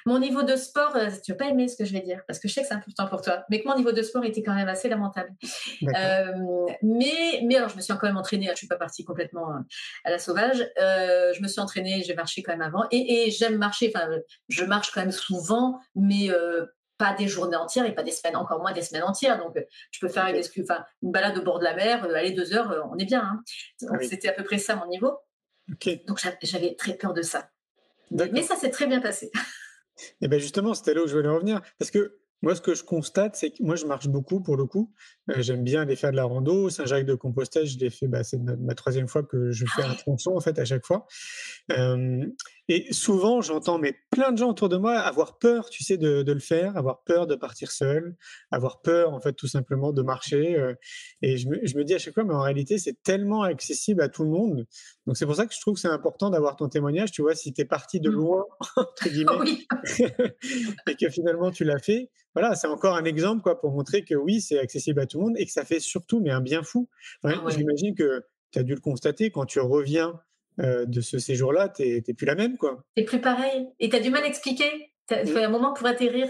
[0.04, 2.38] mon niveau de sport, euh, tu vas pas aimer ce que je vais dire, parce
[2.38, 4.42] que je sais que c'est important pour toi, mais que mon niveau de sport était
[4.42, 5.30] quand même assez lamentable.
[5.82, 6.32] Euh,
[6.82, 9.60] mais, mais alors, je me suis quand même entraînée, je suis pas partie complètement euh,
[10.04, 10.68] à la sauvage.
[10.80, 12.84] Euh, je me suis entraînée, j'ai marché quand même avant.
[12.90, 14.08] Et, et j'aime marcher, enfin,
[14.48, 16.66] je marche quand même souvent, mais euh,
[17.02, 19.38] pas des journées entières et pas des semaines, encore moins des semaines entières.
[19.38, 22.52] Donc, euh, je peux faire une balade au bord de la mer, euh, aller deux
[22.54, 23.22] heures, euh, on est bien.
[23.22, 23.42] hein.
[23.80, 24.06] Donc, Ah oui.
[24.08, 25.12] C'était à peu près ça mon niveau.
[26.06, 27.48] Donc, j'a- j'avais très peur de ça.
[28.10, 29.30] Mais ça s'est très bien passé.
[30.20, 31.60] Et bien justement, c'était là où je voulais revenir.
[31.78, 34.66] Parce que moi, ce que je constate, c'est que moi, je marche beaucoup pour le
[34.66, 34.92] coup.
[35.30, 36.70] Euh, J'aime bien aller faire de la rando.
[36.70, 40.34] Saint-Jacques-de-Compostelle, je l'ai fait, bah, c'est ma, ma troisième fois que je fais un tronçon,
[40.36, 41.06] en fait, à chaque fois.
[41.70, 42.26] Euh,
[42.68, 46.22] et souvent, j'entends mais plein de gens autour de moi avoir peur, tu sais, de,
[46.22, 48.16] de le faire, avoir peur de partir seul,
[48.50, 50.56] avoir peur, en fait, tout simplement de marcher.
[50.58, 50.74] euh,
[51.22, 54.00] et je me, je me dis à chaque fois, mais en réalité, c'est tellement accessible
[54.00, 54.66] à tout le monde.
[55.06, 57.10] Donc, c'est pour ça que je trouve que c'est important d'avoir ton témoignage.
[57.10, 58.14] Tu vois, si tu es parti de Mm.
[58.14, 58.44] loin,
[58.76, 59.66] entre guillemets,
[60.88, 62.10] et que finalement tu l'as fait.
[62.34, 65.24] Voilà, c'est encore un exemple quoi, pour montrer que oui, c'est accessible à tout le
[65.24, 66.88] monde et que ça fait surtout mais un bien fou.
[67.22, 67.52] Enfin, Ah ouais.
[67.52, 70.18] J'imagine que tu as dû le constater quand tu reviens
[70.62, 72.56] euh, de ce séjour-là, tu n'es plus la même.
[72.56, 72.84] quoi.
[72.96, 73.66] C'est plus pareil.
[73.80, 74.91] Et tu as du mal à expliquer.
[75.24, 76.28] Il faut un moment pour atterrir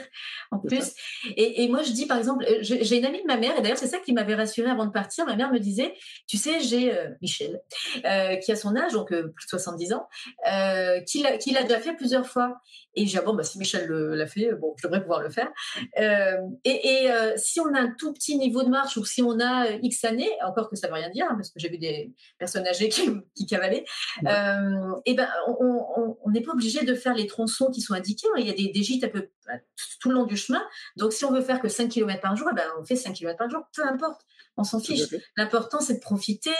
[0.50, 0.92] en plus.
[1.36, 3.62] Et, et moi, je dis par exemple, euh, j'ai une amie de ma mère, et
[3.62, 5.24] d'ailleurs, c'est ça qui m'avait rassurée avant de partir.
[5.26, 5.94] Ma mère me disait
[6.26, 7.60] Tu sais, j'ai euh, Michel,
[8.04, 10.08] euh, qui a son âge, donc euh, plus de 70 ans,
[11.06, 12.56] qui l'a déjà fait plusieurs fois.
[12.94, 15.30] Et j'ai dit, Ah bon, bah, si Michel l'a fait, bon, je devrais pouvoir le
[15.30, 15.50] faire.
[16.64, 19.70] Et et, si on a un tout petit niveau de marche ou si on a
[19.82, 22.12] X années, encore que ça ne veut rien dire, hein, parce que j'ai vu des
[22.38, 23.84] personnes âgées qui, qui cavalaient,
[24.22, 24.30] Ouais.
[25.06, 25.28] et ben,
[25.60, 28.26] on n'est pas obligé de faire les tronçons qui sont indiqués.
[28.34, 28.38] hein.
[28.38, 29.58] Il y a des, des gîtes un peu à-
[30.00, 30.62] tout le long du chemin.
[30.96, 33.12] Donc, si on veut faire que 5 km par jour, eh ben, on fait 5
[33.14, 34.22] km par jour, peu importe.
[34.56, 35.08] On s'en fiche.
[35.36, 36.50] L'important, c'est de profiter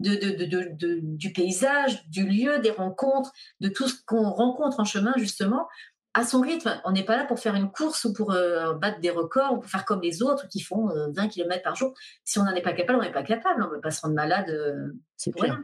[0.00, 4.30] de, de- de- de- de- du paysage, du lieu, des rencontres, de tout ce qu'on
[4.30, 5.68] rencontre en chemin, justement,
[6.14, 6.80] à son rythme.
[6.84, 9.58] On n'est pas là pour faire une course ou pour euh, battre des records ou
[9.60, 11.92] pour faire comme les autres qui font euh, 20 km par jour.
[12.24, 13.62] Si on n'en est pas capable, on n'est pas capable.
[13.62, 15.58] On ne veut pas se rendre malade euh, C'est clair.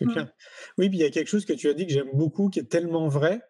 [0.00, 0.12] Mm.
[0.12, 0.28] clair.
[0.78, 2.58] Oui, puis il y a quelque chose que tu as dit que j'aime beaucoup, qui
[2.60, 3.42] est tellement vrai.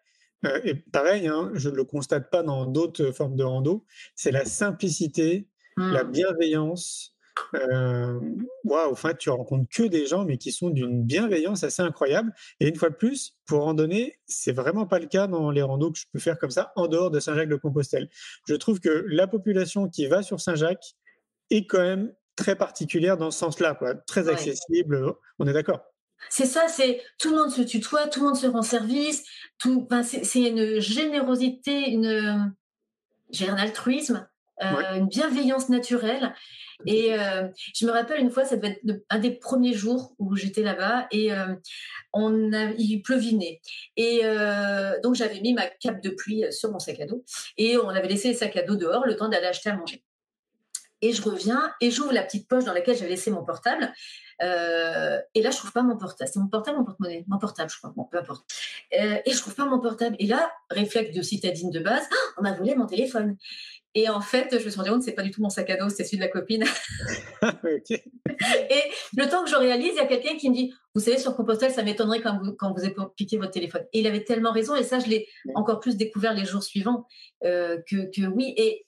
[0.45, 3.85] Euh, et pareil, hein, je ne le constate pas dans d'autres formes de rando.
[4.15, 6.11] C'est la simplicité la Mm.
[6.11, 7.15] bienveillance.
[7.55, 8.19] Euh,
[8.63, 12.31] Waouh, en fait, tu rencontres que des gens, mais qui sont d'une bienveillance assez incroyable.
[12.59, 15.91] Et une fois de plus, pour randonner, c'est vraiment pas le cas dans les randos
[15.91, 18.07] que je peux faire comme ça en dehors de Saint-Jacques-de-Compostelle.
[18.47, 20.93] Je trouve que la population qui va sur Saint-Jacques
[21.49, 23.95] est quand même très particulière dans ce sens-là, quoi.
[23.95, 24.33] Très Ouais.
[24.33, 25.13] accessible.
[25.39, 25.81] On est d'accord.
[26.29, 29.23] C'est ça, c'est tout le monde se tutoie, tout le monde se rend service,
[29.59, 32.53] tout, enfin, c'est c'est une générosité, une,
[33.31, 34.27] j'ai un altruisme,
[34.63, 34.97] euh, Ouais.
[34.99, 36.33] une bienveillance naturelle.
[36.85, 40.15] Et euh, je me rappelle une fois, ça devait être le- un des premiers jours
[40.19, 41.55] où j'étais là-bas et euh,
[42.11, 43.61] on a, il pleuvinait.
[43.95, 47.23] Et euh, donc j'avais mis ma cape de pluie sur mon sac à dos
[47.57, 50.03] et on avait laissé les sacs à dos dehors le temps d'aller acheter à manger.
[51.01, 53.91] Et je reviens et j'ouvre la petite poche dans laquelle j'avais laissé mon portable.
[54.43, 56.29] Euh, et là, je trouve pas mon portable.
[56.31, 57.93] C'est mon portable, mon porte-monnaie, mon portable, je crois.
[57.95, 58.45] Bon, peu importe.
[58.99, 60.15] Euh, et je trouve pas mon portable.
[60.19, 63.37] Et là, réflexe de citadine de base, Ah, on m'a volé mon téléphone.
[63.95, 65.77] Et en fait, je me suis rendu compte, c'est pas du tout mon sac à
[65.77, 66.63] dos, c'est celui de la copine.
[67.43, 68.81] Et
[69.15, 71.35] le temps que je réalise, il y a quelqu'un qui me dit, vous savez, sur
[71.35, 73.83] Compostelle, ça m'étonnerait quand vous, quand vous avez piqué votre téléphone.
[73.93, 77.05] Et il avait tellement raison, et ça, je l'ai encore plus découvert les jours suivants,
[77.43, 78.55] euh, que, que oui.
[78.57, 78.83] Et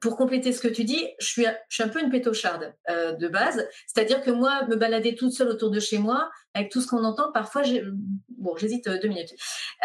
[0.00, 3.66] pour compléter ce que tu dis, je suis, un- peu une pétocharde euh, de base.
[3.86, 7.04] C'est-à-dire que moi, me balader toute seule autour de chez moi, avec tout ce qu'on
[7.04, 7.62] entend, parfois,
[8.38, 9.34] bon, j'hésite euh, deux minutes.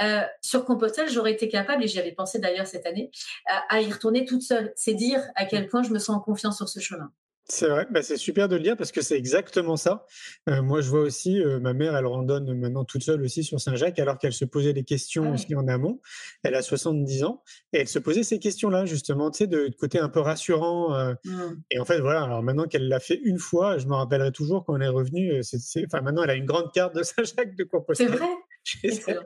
[0.01, 3.11] Euh, sur Compostelle, j'aurais été capable, et j'y avais pensé d'ailleurs cette année,
[3.47, 4.73] à, à y retourner toute seule.
[4.75, 7.11] C'est dire à quel point je me sens en confiance sur ce chemin.
[7.53, 10.05] C'est vrai, bah, c'est super de le dire parce que c'est exactement ça.
[10.47, 13.59] Euh, moi, je vois aussi, euh, ma mère, elle randonne maintenant toute seule aussi sur
[13.59, 15.99] Saint-Jacques, alors qu'elle se posait des questions Ah aussi en amont.
[16.43, 17.43] Elle a 70 ans
[17.73, 20.95] et elle se posait ces questions-là, justement, tu sais, de, de côté un peu rassurant.
[20.95, 21.61] euh, Mm.
[21.71, 24.63] et en fait, voilà, alors maintenant qu'elle l'a fait une fois, je me rappellerai toujours
[24.63, 25.33] quand on est revenu.
[25.33, 28.07] euh, c'est- Enfin, maintenant, elle a une grande carte de Saint-Jacques de C'est Compostelle.
[28.11, 28.27] vrai
[28.63, 29.23] c'est- Excellent.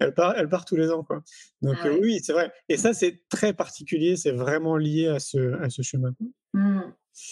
[0.00, 1.22] elle, part, elle part tous les ans, quoi.
[1.62, 2.52] Donc, Ah oui, c'est vrai.
[2.68, 6.12] Et ça, c'est très particulier, c'est vraiment lié à ce, à ce chemin.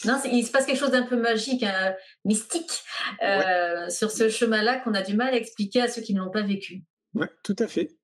[0.05, 2.83] Non, il se passe quelque chose d'un peu magique, hein, mystique
[3.23, 6.31] euh, sur ce chemin-là qu'on a du mal à expliquer à ceux qui ne l'ont
[6.31, 6.83] pas vécu.
[7.15, 7.97] Ouais, tout à fait.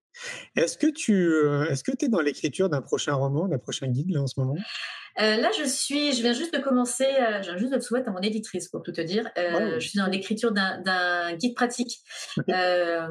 [0.57, 4.11] Est-ce que tu euh, est-ce que es dans l'écriture d'un prochain roman, d'un prochain guide
[4.11, 4.57] là en ce moment?
[5.21, 7.83] Euh, là, je suis, je viens juste de commencer, euh, je viens juste de le
[7.83, 9.31] soumettre à mon éditrice pour tout te dire.
[9.39, 9.81] Euh, Wow.
[9.81, 12.01] Je suis dans l'écriture d'un- guide pratique,
[12.51, 13.07] euh,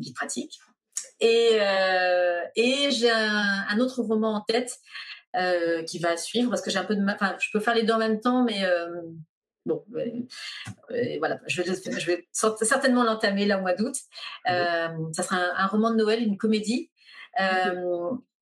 [0.00, 0.58] guide pratique,
[1.20, 4.72] et euh, et j'ai un, un autre roman en tête
[5.36, 7.82] euh, qui va suivre parce que j'ai un peu de, enfin, je peux faire les
[7.82, 9.02] deux en même temps, mais euh,
[9.64, 13.96] bon, euh, voilà, je vais, je vais cert- certainement l'entamer là au mois d'août.
[14.46, 16.90] Ça sera un, un roman de Noël, une comédie.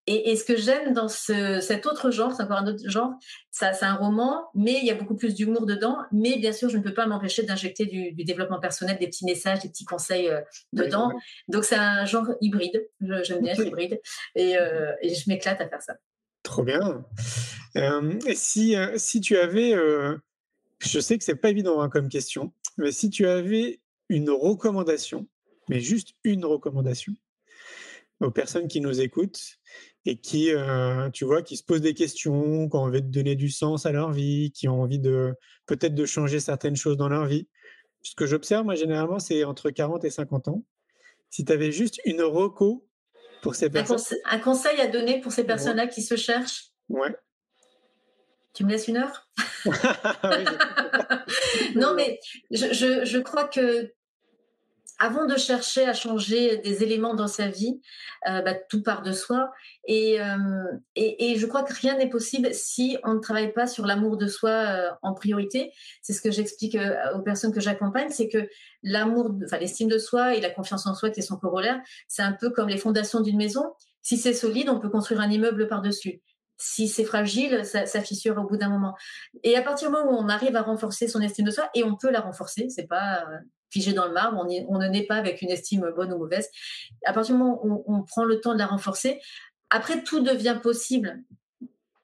[0.06, 3.12] Et, et ce que j'aime dans ce, cet autre genre, c'est encore un autre genre,
[3.50, 5.96] ça, c'est un roman, mais il y a beaucoup plus d'humour dedans.
[6.12, 9.24] Mais bien sûr, je ne peux pas m'empêcher d'injecter du, du développement personnel, des petits
[9.24, 10.42] messages, des petits conseils euh,
[10.74, 11.08] dedans.
[11.48, 12.86] Donc c'est un genre hybride.
[13.22, 13.98] J'aime bien être hybride.
[14.34, 15.94] Et, euh, et je m'éclate à faire ça.
[16.54, 17.04] Trop bien.
[17.76, 20.16] Euh, si euh, si tu avais, euh,
[20.78, 25.26] je sais que c'est pas évident hein, comme question, mais si tu avais une recommandation,
[25.68, 27.12] mais juste une recommandation
[28.20, 29.56] aux personnes qui nous écoutent
[30.04, 30.50] et qui,
[31.12, 33.90] tu vois, qui se posent des questions, qui ont envie de donner du sens à
[33.90, 35.34] leur vie, qui ont envie de
[35.66, 37.48] peut-être de changer certaines choses dans leur vie.
[38.02, 40.64] Ce que j'observe, moi, généralement, c'est entre 40 et 50 ans.
[41.30, 42.86] Si tu avais juste une reco
[43.44, 43.98] pour ces Un, personnes.
[43.98, 46.70] conse- un conseil à donner pour ces personnes-là qui se cherchent?
[46.88, 47.14] Ouais.
[48.54, 49.28] Tu me laisses une heure?
[50.24, 50.44] Oui,
[51.76, 52.18] Non, mais
[52.50, 53.92] je, je, je crois que
[55.04, 57.78] avant de chercher à changer des éléments dans sa vie,
[58.26, 59.50] euh, bah, tout part de soi.
[59.86, 63.84] Et, euh, et, je crois que rien n'est possible si on ne travaille pas sur
[63.84, 65.72] l'amour de soi euh, en priorité.
[66.00, 66.78] C'est ce que j'explique
[67.14, 68.48] aux personnes que j'accompagne, c'est que
[68.82, 71.78] l'amour, enfin l'estime de soi et la confiance en soi, qui est son corollaire,
[72.08, 73.74] c'est un peu comme les fondations d'une maison.
[74.00, 76.22] Si c'est solide, on peut construire un immeuble par-dessus.
[76.56, 78.94] Si c'est fragile, ça, ça fissure au bout d'un moment.
[79.42, 81.84] Et à partir du moment où on arrive à renforcer son estime de soi, et
[81.84, 83.26] on peut la renforcer, c'est pas
[83.74, 86.48] euh, figé dans le marbre, on, ne naît pas avec une estime bonne ou mauvaise.
[87.04, 89.20] À partir du moment où on, prend le temps de la renforcer,
[89.70, 91.22] après tout devient possible.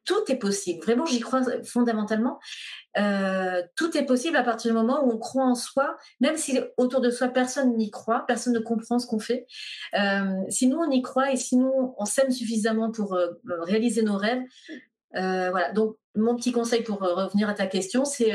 [0.05, 0.83] Tout est possible.
[0.83, 2.41] Vraiment, j'y crois fondamentalement.
[2.99, 6.59] Euh, tout est possible à partir du moment où on croit en soi, même si
[6.77, 9.47] autour de soi personne n'y croit, personne ne comprend ce qu'on fait.
[9.95, 14.03] Euh, si nous on y croit et si nous on s'aime suffisamment pour euh, réaliser
[14.03, 14.43] nos rêves,
[15.13, 15.73] voilà.
[15.73, 18.33] Donc mon petit conseil pour revenir à ta question, c'est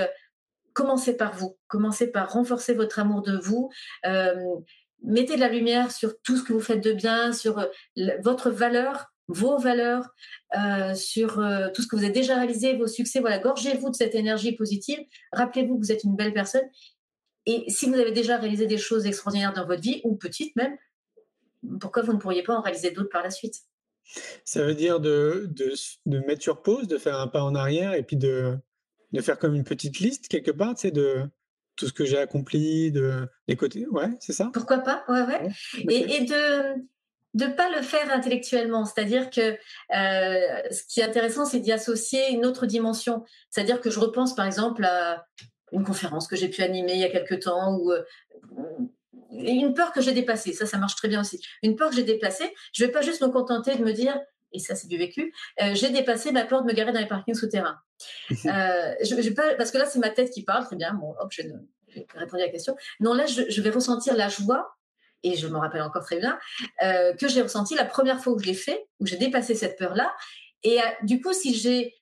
[0.76, 3.72] commencez par vous, commencez par renforcer votre amour de vous.
[4.06, 4.36] Euh,
[5.02, 7.66] mettez de la lumière sur tout ce que vous faites de bien, sur euh,
[8.22, 10.14] votre valeur, vos valeurs,
[10.56, 11.42] euh, sur
[11.74, 13.22] tout ce que vous avez déjà réalisé, vos succès.
[13.22, 15.00] Voilà, gorgez-vous de cette énergie positive.
[15.32, 16.68] Rappelez-vous que vous êtes une belle personne.
[17.48, 20.76] Et si vous avez déjà réalisé des choses extraordinaires dans votre vie, ou petites même,
[21.80, 23.56] pourquoi vous ne pourriez pas en réaliser d'autres par la suite?
[24.44, 25.50] Ça veut dire de
[26.06, 28.60] mettre sur pause, de faire un pas en arrière et puis de,
[29.16, 31.24] de faire comme une petite liste quelque part, sais, de
[31.76, 33.86] tout ce que j'ai accompli, de les côtés.
[33.88, 34.50] Ouais, c'est ça?
[34.54, 35.50] Pourquoi pas Ouais, ouais.
[35.90, 36.76] Et, et, de
[37.34, 42.32] de pas le faire intellectuellement, c'est-à-dire que euh, ce qui est intéressant, c'est d'y associer
[42.32, 43.26] une autre dimension.
[43.50, 45.26] C'est-à-dire que je repense par exemple à
[45.74, 48.04] une conférence que j'ai pu animer il y a quelque temps ou euh,
[49.32, 50.54] une peur que j'ai dépassée.
[50.54, 51.42] Ça, ça marche très bien aussi.
[51.62, 52.54] Une peur que j'ai déplacée.
[52.72, 54.18] Je vais pas juste me contenter de me dire
[54.56, 57.08] et ça c'est du vécu, euh, j'ai dépassé ma peur de me garer dans les
[57.08, 57.80] parkings souterrains.
[58.32, 61.52] euh, je, parce que là c'est ma tête qui parle, très bien, bon, hop, j'ai
[62.16, 62.76] répondu à la question.
[63.00, 64.76] Non, là je, je vais ressentir la joie,
[65.24, 66.38] et je me rappelle encore très bien,
[66.84, 69.78] euh, que j'ai ressenti la première fois où je l'ai fait, où j'ai dépassé cette
[69.78, 70.14] peur-là.
[70.64, 71.94] Et du coup, si j'ai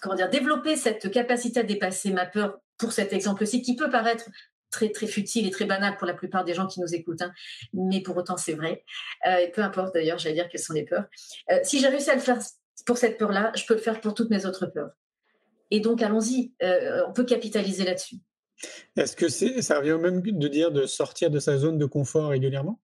[0.00, 4.24] comment dire, développé cette capacité à dépasser ma peur pour cet exemple-ci, qui peut paraître
[4.70, 7.32] très très futile et très banal pour la plupart des gens qui nous écoutent, hein.
[7.72, 8.84] mais pour autant c'est vrai.
[9.26, 11.04] Euh, peu importe d'ailleurs, j'allais dire quelles sont les peurs.
[11.50, 12.38] Euh, si j'ai réussi à le faire
[12.86, 14.90] pour cette peur-là, je peux le faire pour toutes mes autres peurs.
[15.70, 18.16] Et donc allons-y, euh, on peut capitaliser là-dessus.
[18.96, 21.78] Est-ce que c'est, ça revient au même but de dire de sortir de sa zone
[21.78, 22.80] de confort régulièrement?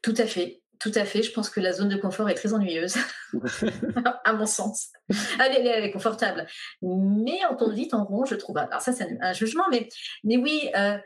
[0.00, 0.62] Tout à fait.
[0.84, 1.22] Tout à fait.
[1.22, 2.96] Je pense que la zone de confort est très ennuyeuse,
[4.24, 4.88] à mon sens.
[5.40, 6.46] Elle, elle, est confortable.
[6.82, 8.58] Mais on tourne vite en rond, je trouve.
[8.58, 9.88] Alors ça, c'est un, jugement, mais,
[10.24, 10.98] mais oui, euh,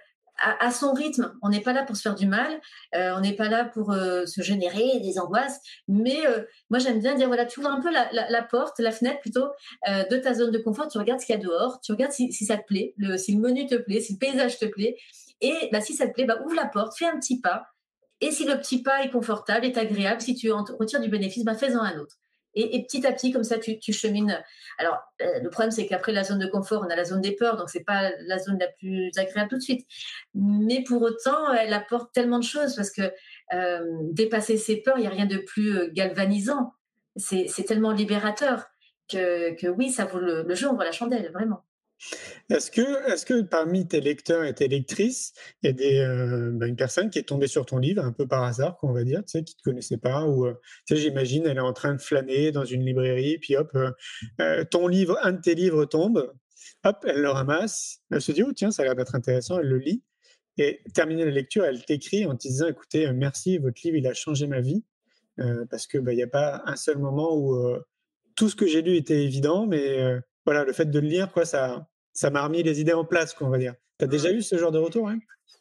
[0.43, 1.33] à, à, son rythme.
[1.43, 2.61] On n'est pas là pour se faire du mal.
[2.97, 5.61] Euh, on n'est pas là pour euh, se générer des angoisses.
[5.87, 6.22] Mais
[6.70, 9.20] moi, j'aime bien dire, voilà, tu ouvres un peu la, la, la porte, la fenêtre
[9.20, 9.47] plutôt,
[9.87, 10.89] de ta zone de confort.
[10.89, 11.81] Tu regardes ce qu'il y a dehors.
[11.83, 14.18] Tu regardes si, si ça te plaît, le, si le menu te plaît, si le
[14.18, 14.97] paysage te plaît.
[15.41, 17.68] Et bah, si ça te plaît, bah, ouvre la porte, fais un petit pas
[18.21, 21.45] et si le petit pas est confortable, est agréable, si tu en retires du bénéfice,
[21.45, 22.16] bah fais-en un autre.
[22.55, 24.43] Et, et, petit à petit, comme ça, tu, chemines.
[24.79, 27.33] Alors, euh, le problème, c'est qu'après la zone de confort, on a la zone des
[27.33, 29.87] peurs, donc c'est pas la zone la plus agréable tout de suite.
[30.35, 33.12] Mais pour autant, elle apporte tellement de choses parce que
[33.53, 36.73] euh, dépasser ses peurs, il n'y a rien de plus euh, galvanisant.
[37.16, 38.66] C'est tellement libérateur
[39.09, 41.64] que, que, oui, ça vaut le, le jeu, on voit la chandelle, vraiment.
[42.51, 45.33] Est-ce que, est que parmi tes lecteurs et tes lectrices,
[45.63, 48.27] il y a euh, bah, une personne qui est tombée sur ton livre un peu
[48.27, 50.55] par hasard, qu'on va dire, tu sais, qui ne te connaissait pas, ou euh,
[50.87, 53.77] tu sais, j'imagine, elle est en train de flâner dans une librairie, puis hop,
[54.41, 56.33] euh, ton livre, un de tes livres tombe,
[56.85, 59.69] hop, elle le ramasse, elle se dit, oh tiens, ça a l'air d'être intéressant, elle
[59.69, 60.03] le lit,
[60.57, 64.15] et terminée la lecture, elle t'écrit en te disant, écoutez, merci, votre livre, il a
[64.15, 64.85] changé ma vie,
[65.71, 67.77] parce que bah, il n'y a pas un seul moment où
[68.35, 71.45] tout ce que j'ai lu était évident, mais voilà, le fait de le lire, quoi,
[71.45, 73.75] ça, ça m'a remis les idées en place, quoi, on va dire.
[73.99, 75.19] Tu as déjà eu ce genre de retour hein?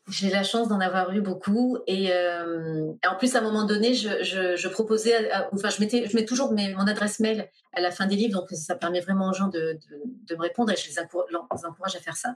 [0.09, 3.65] J'ai la chance d'en avoir eu beaucoup et, euh, et, en plus à un moment
[3.65, 7.19] donné, je, je, je proposais, à, enfin je mettais, je mets toujours mes, mon adresse
[7.19, 9.59] mail à la fin des livres, donc ça permet vraiment aux gens de,
[9.89, 12.35] de, de me répondre et je les encourage, les encourage à faire ça.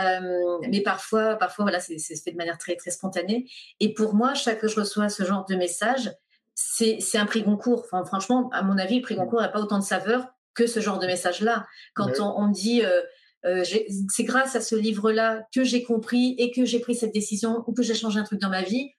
[0.00, 3.48] Euh, mais parfois, parfois voilà, c'est fait de manière très très spontanée.
[3.78, 6.10] Et pour moi, chaque fois que je reçois ce genre de message,
[6.56, 7.84] c'est un prix Goncourt.
[7.84, 10.26] Enfin, franchement, à mon avis, le prix Goncourt n'a pas autant de saveur
[10.56, 11.66] que ce genre de message-là.
[11.94, 13.02] Quand on, dit euh,
[13.44, 13.62] euh,
[14.08, 17.72] c'est grâce à ce livre-là que j'ai compris et que j'ai pris cette décision ou
[17.72, 18.90] que j'ai changé un truc dans ma vie,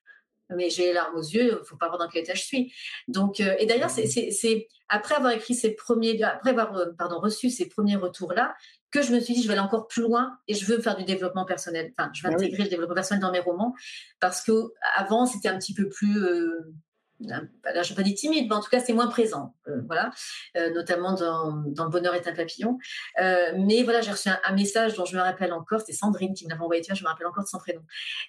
[0.56, 2.74] mais j'ai les larmes aux yeux, faut pas voir dans quel état je suis.
[3.10, 7.68] Donc, euh, et d'ailleurs, c'est après avoir écrit ces premiers, après avoir pardon reçu ces
[7.68, 8.56] premiers retours-là,
[8.92, 10.96] que je me suis dit je vais aller encore plus loin et je veux faire
[10.96, 11.92] du développement personnel.
[11.98, 12.64] Enfin, je vais ah intégrer oui.
[12.64, 13.74] le développement personnel dans mes romans
[14.22, 16.74] parce que avant c'était un petit peu plus euh,
[17.20, 17.42] là,
[17.84, 20.12] je ne pas dire timide, mais en tout cas, c'est moins présent, euh, voilà,
[20.56, 22.78] euh, notamment dans, Le bonheur est un papillon.
[23.20, 26.46] Euh, mais voilà, j'ai reçu un, message dont je me rappelle encore, c'était Sandrine qui
[26.46, 27.82] me l'avait envoyé, je me rappelle encore de son prénom.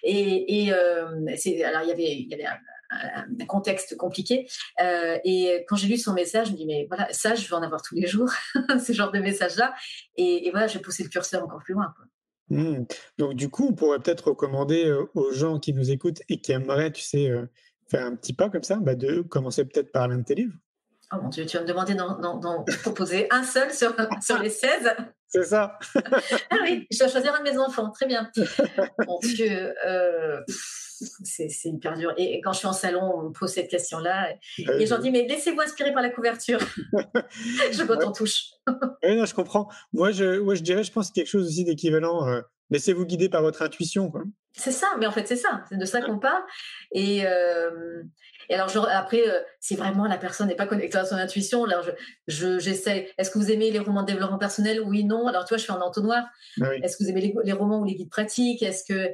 [0.03, 0.71] Et,
[1.37, 4.47] c'est, alors, il y avait, un, contexte compliqué.
[4.79, 7.61] et quand j'ai lu son message, je me dis, mais voilà, ça, je veux en
[7.61, 8.31] avoir tous les jours,
[8.85, 9.73] ce genre de message-là.
[10.15, 11.93] Et, voilà, j'ai poussé le curseur encore plus loin.
[12.49, 12.85] Mmh.
[13.19, 16.91] Donc, du coup, on pourrait peut-être recommander aux gens qui nous écoutent et qui aimeraient,
[16.91, 17.29] tu sais,
[17.89, 20.55] faire un petit pas comme ça, bah de commencer peut-être par l'un de tes livres.
[21.11, 24.93] Oh mon Dieu, tu vas me demander d'en proposer un seul sur, sur les 16
[25.27, 25.79] C'est ça.
[25.95, 28.29] ah oui, je dois choisir un de mes enfants, très bien.
[29.07, 30.39] mon Dieu, euh,
[31.23, 32.13] c'est hyper dur.
[32.17, 34.33] Et quand je suis en salon, on me pose cette question-là.
[34.59, 36.59] Et, et j'en dis, mais laissez-vous inspirer par la couverture.
[37.71, 38.05] je quand ouais.
[38.05, 38.51] on touche.
[39.03, 39.67] oui, non, je comprends.
[39.93, 42.27] Moi, je, moi, je dirais, je pense quelque chose aussi d'équivalent.
[42.27, 44.09] Euh, laissez-vous guider par votre intuition.
[44.09, 44.23] Quoi.
[44.53, 45.63] C'est ça, mais en fait, c'est ça.
[45.69, 46.43] C'est de ça qu'on parle.
[46.91, 48.03] Et, euh,
[48.49, 51.63] et alors, je, après, euh, si vraiment la personne n'est pas connectée à son intuition,
[51.65, 51.83] alors
[52.27, 53.07] je, j'essaie.
[53.07, 54.81] Je, Est-ce que vous aimez les romans de développement personnel?
[54.81, 55.27] Oui, non.
[55.27, 56.25] Alors, tu vois, je fais en entonnoir.
[56.61, 56.79] Ah oui.
[56.83, 58.63] Est-ce que vous aimez les, les, romans ou les guides pratiques?
[58.63, 59.09] Est-ce que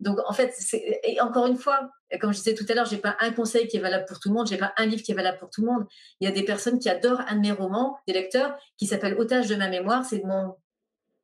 [0.00, 0.54] donc en fait,
[1.02, 1.90] et encore une fois,
[2.20, 4.28] comme je disais tout à l'heure, j'ai pas un conseil qui est valable pour tout
[4.28, 5.86] le monde, j'ai pas un livre qui est valable pour tout le monde.
[6.20, 9.14] Il y a des personnes qui adorent un de mes romans, des lecteurs, qui s'appelle
[9.18, 10.04] Otage de ma mémoire.
[10.04, 10.54] C'est mon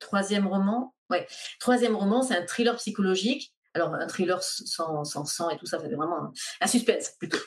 [0.01, 0.94] troisième roman.
[1.11, 1.27] Ouais,
[1.61, 5.79] troisième roman, c'est un thriller psychologique Alors, un thriller sans, sans sang et tout ça,
[5.81, 7.39] c'est vraiment un, suspense plutôt.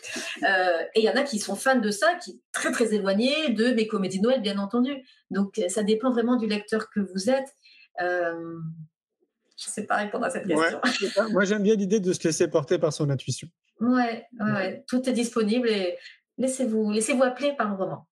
[0.43, 2.93] Euh, et il y en a qui sont fans de ça, qui sont très très
[2.93, 4.93] éloignés de mes comédies de Noël, bien entendu.
[5.31, 7.47] Donc, ça dépend vraiment du lecteur que vous êtes.
[8.01, 8.59] Euh,
[9.57, 10.79] je ne sais pas répondre à cette question.
[11.31, 13.47] Moi, j'aime bien l'idée de se laisser porter par son intuition.
[13.79, 15.97] Ouais, ouais, tout est disponible et
[16.37, 18.07] laissez-vous laissez -vous appeler par le roman.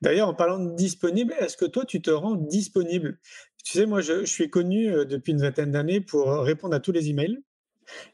[0.00, 3.18] D'ailleurs, en parlant de disponible, est-ce que toi, tu te rends disponible?
[3.64, 6.92] Tu sais, moi, je, suis connu euh, depuis une vingtaine d'années pour répondre à tous
[6.92, 7.38] les emails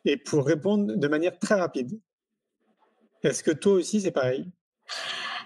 [0.05, 2.01] et pour répondre de manière très rapide.
[3.23, 4.51] Est-ce que toi aussi, c'est pareil?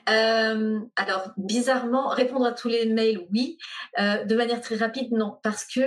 [0.09, 3.59] Euh, alors, bizarrement, répondre à tous les mails, oui.
[3.99, 5.39] Euh, de manière très rapide, non.
[5.43, 5.81] Parce que,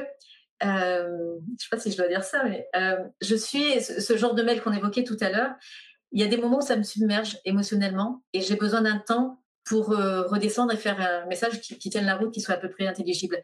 [0.61, 2.67] je ne sais pas si je dois dire ça, mais
[3.21, 5.53] je suis ce, genre de mail qu'on évoquait tout à l'heure.
[6.13, 9.42] Il y a des moments où ça me submerge émotionnellement et j'ai besoin d'un temps
[9.65, 12.69] pour euh, redescendre et faire un message qui, tienne la route, qui soit à peu
[12.69, 13.41] près intelligible.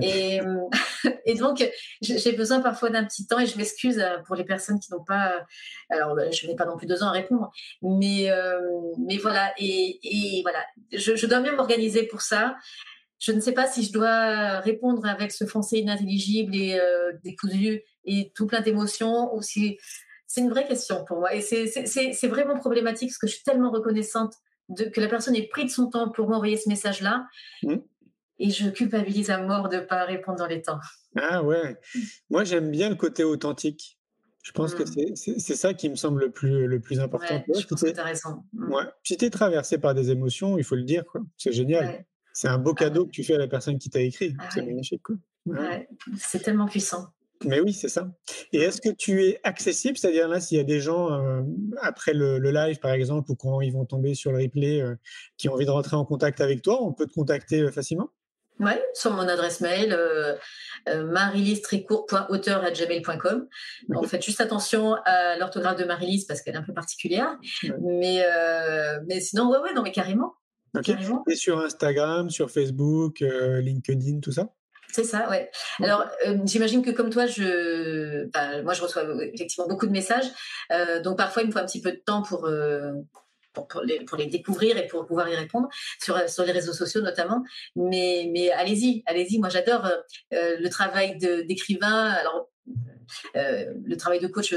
[0.00, 0.60] Et, euh,
[1.26, 1.68] et, donc,
[2.00, 5.04] j'ai besoin parfois d'un petit temps et je m'excuse euh, pour les personnes qui n'ont
[5.04, 5.44] pas.
[5.90, 7.50] Alors, je n'ai pas non plus deux ans à répondre,
[7.82, 8.30] mais,
[8.98, 9.52] mais voilà.
[9.58, 12.56] Et, et voilà, je, je, dois mieux m'organiser pour ça.
[13.18, 16.80] Je ne sais pas si je dois répondre avec ce français inintelligible et
[17.24, 19.78] décousu et tout plein d'émotions ou si.
[20.30, 23.70] C'est une vraie question pour moi et c'est vraiment problématique parce que je suis tellement
[23.70, 24.34] reconnaissante
[24.76, 27.26] que la personne ait pris de son temps pour m'envoyer ce message-là.
[27.62, 27.76] Mmh.
[28.40, 30.78] Et je culpabilise à mort de ne pas répondre dans les temps.
[31.16, 31.76] Ah ouais.
[32.30, 33.98] Moi, j'aime bien le côté authentique.
[34.42, 35.16] Je pense que mmh.
[35.16, 37.42] c'est ça qui me semble le plus, le plus important.
[37.48, 38.44] je pense que tu as raison.
[38.52, 38.72] Mmh.
[38.72, 38.84] Ouais.
[39.02, 41.04] Si tu es traversé par des émotions, il faut le dire.
[41.36, 42.04] C'est génial.
[42.32, 44.36] C'est un beau ah cadeau que tu fais à la personne qui t'a écrit.
[44.38, 45.02] Ah c'est magnifique.
[46.16, 47.08] C'est tellement puissant.
[47.44, 48.10] Mais oui, c'est ça.
[48.52, 49.96] Et est-ce que tu es accessible?
[49.96, 51.42] C'est-à-dire là, s'il y a des gens, euh,
[51.80, 54.96] après le, live par exemple, ou quand ils vont tomber sur le replay, euh,
[55.36, 58.10] qui ont envie de rentrer en contact avec toi, on peut te contacter euh, facilement?
[58.60, 59.96] Oui, sur mon adresse mail,
[60.88, 63.46] marilystrécourt.auteur.gmail.com.
[63.94, 67.38] On fait juste attention à l'orthographe de Marilys parce qu'elle est un peu particulière.
[67.80, 68.26] Mais,
[69.06, 70.34] mais sinon, oui, ouais, non, mais carrément.
[70.82, 71.22] carrément.
[71.30, 74.48] Et sur Instagram, sur Facebook, LinkedIn, tout ça?
[74.90, 75.50] C'est ça, ouais.
[75.82, 78.28] Alors, euh, j'imagine que comme toi, je,
[78.62, 80.26] moi, je reçois effectivement beaucoup de messages.
[80.72, 82.92] Euh, donc, parfois, il me faut un petit peu de temps pour, euh,
[83.52, 85.68] pour, les, pour, les, découvrir et pour pouvoir y répondre
[86.00, 87.44] sur, sur les réseaux sociaux notamment.
[87.76, 89.38] Mais, mais allez-y, allez-y.
[89.38, 89.90] Moi, j'adore
[90.30, 92.10] le travail d'écrivain.
[92.10, 92.48] Alors,
[93.34, 94.54] le travail de coach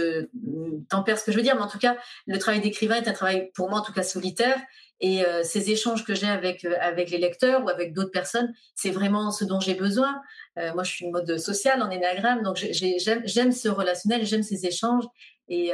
[0.89, 3.13] tempère ce que je veux dire, mais en tout cas, le travail d'écrivain est un
[3.13, 4.59] travail pour moi en tout cas solitaire
[5.01, 8.53] et euh, ces échanges que j'ai avec, euh, avec les lecteurs ou avec d'autres personnes,
[8.75, 10.21] c'est vraiment ce dont j'ai besoin.
[10.59, 14.65] Euh, moi, je suis une mode sociale en énagramme, donc j'aime ce relationnel, j'aime ces
[14.65, 15.05] échanges
[15.47, 15.71] et,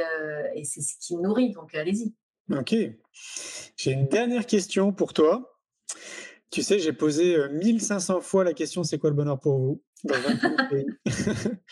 [0.54, 1.52] et c'est ce qui me nourrit.
[1.52, 2.14] Donc, allez-y.
[2.50, 2.74] Ok.
[3.76, 5.60] J'ai une dernière question pour toi.
[6.50, 9.82] Tu sais, j'ai posé 1500 fois la question c'est quoi le bonheur pour vous?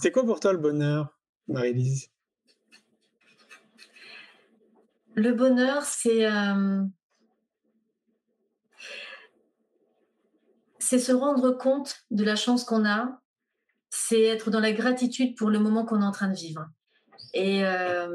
[0.00, 1.18] C'est quoi pour toi le bonheur,
[1.48, 2.08] Marie-Lise?
[5.18, 6.82] Le bonheur, c'est euh,
[10.78, 13.20] c'est se rendre compte de la chance qu'on a,
[13.90, 16.66] c'est être dans la gratitude pour le moment qu'on est en train de vivre
[17.34, 18.08] et, euh,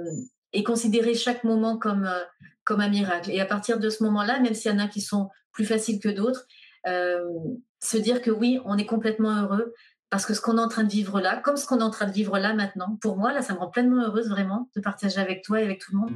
[0.65, 2.23] considérer chaque moment comme, euh,
[2.63, 3.29] comme un miracle.
[3.31, 5.99] Et à partir de ce moment-là, même s'il y en a qui sont plus faciles
[5.99, 6.47] que d'autres,
[6.85, 9.73] se dire que oui, on est complètement heureux,
[10.13, 11.89] parce que ce qu'on est en train de vivre là, comme ce qu'on est en
[11.89, 14.79] train de vivre là maintenant, pour moi, là, ça me rend pleinement heureuse vraiment de
[14.79, 16.11] partager avec toi et avec tout le monde.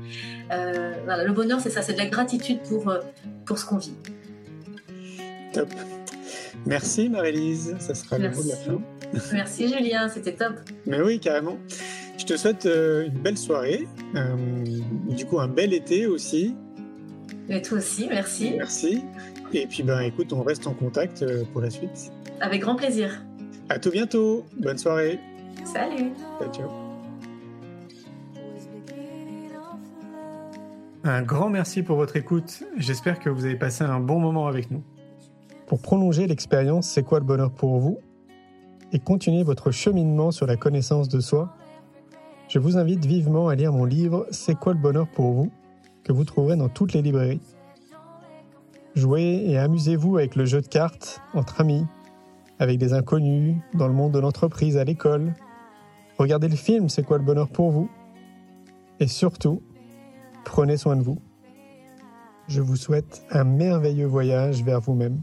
[0.52, 3.00] Euh, voilà, le bonheur, c'est ça, c'est de la gratitude pour, euh,
[3.48, 3.96] pour ce qu'on vit.
[5.52, 5.68] Top.
[6.68, 8.80] Merci Marie-Lise, ça sera le mot de la fin.
[9.34, 10.54] Merci Julien, c'était top.
[10.86, 11.58] Mais oui, carrément.
[12.20, 13.88] Je te souhaite euh, une belle soirée,
[15.08, 16.56] du coup un bel été aussi.
[17.50, 18.54] Et toi aussi, merci.
[18.58, 19.02] Merci.
[19.54, 22.12] Et puis ben écoute, on reste en contact pour la suite.
[22.42, 23.24] Avec grand plaisir.
[23.70, 24.46] À tout bientôt.
[24.60, 25.20] Bonne soirée.
[25.66, 26.12] Salut.
[26.54, 26.70] Ciao,
[31.04, 32.64] Un grand merci pour votre écoute.
[32.78, 34.84] J'espère que vous avez passé un bon moment avec nous.
[35.68, 38.00] Pour prolonger l'expérience C'est quoi le bonheur pour vous?
[38.94, 41.54] Et continuer votre cheminement sur la connaissance de soi,
[42.48, 45.52] je vous invite vivement à lire mon livre C'est quoi le bonheur pour vous?
[46.08, 47.42] que vous trouverez dans toutes les librairies.
[48.96, 51.86] Jouez et amusez-vous avec le jeu de cartes entre amis
[52.60, 55.34] avec des inconnus, dans le monde de l'entreprise, à l'école.
[56.18, 57.90] Regardez le film C'est quoi le bonheur pour vous?
[59.00, 59.62] Et surtout,
[60.44, 61.20] prenez soin de vous.
[62.48, 65.22] Je vous souhaite un merveilleux voyage vers vous-même.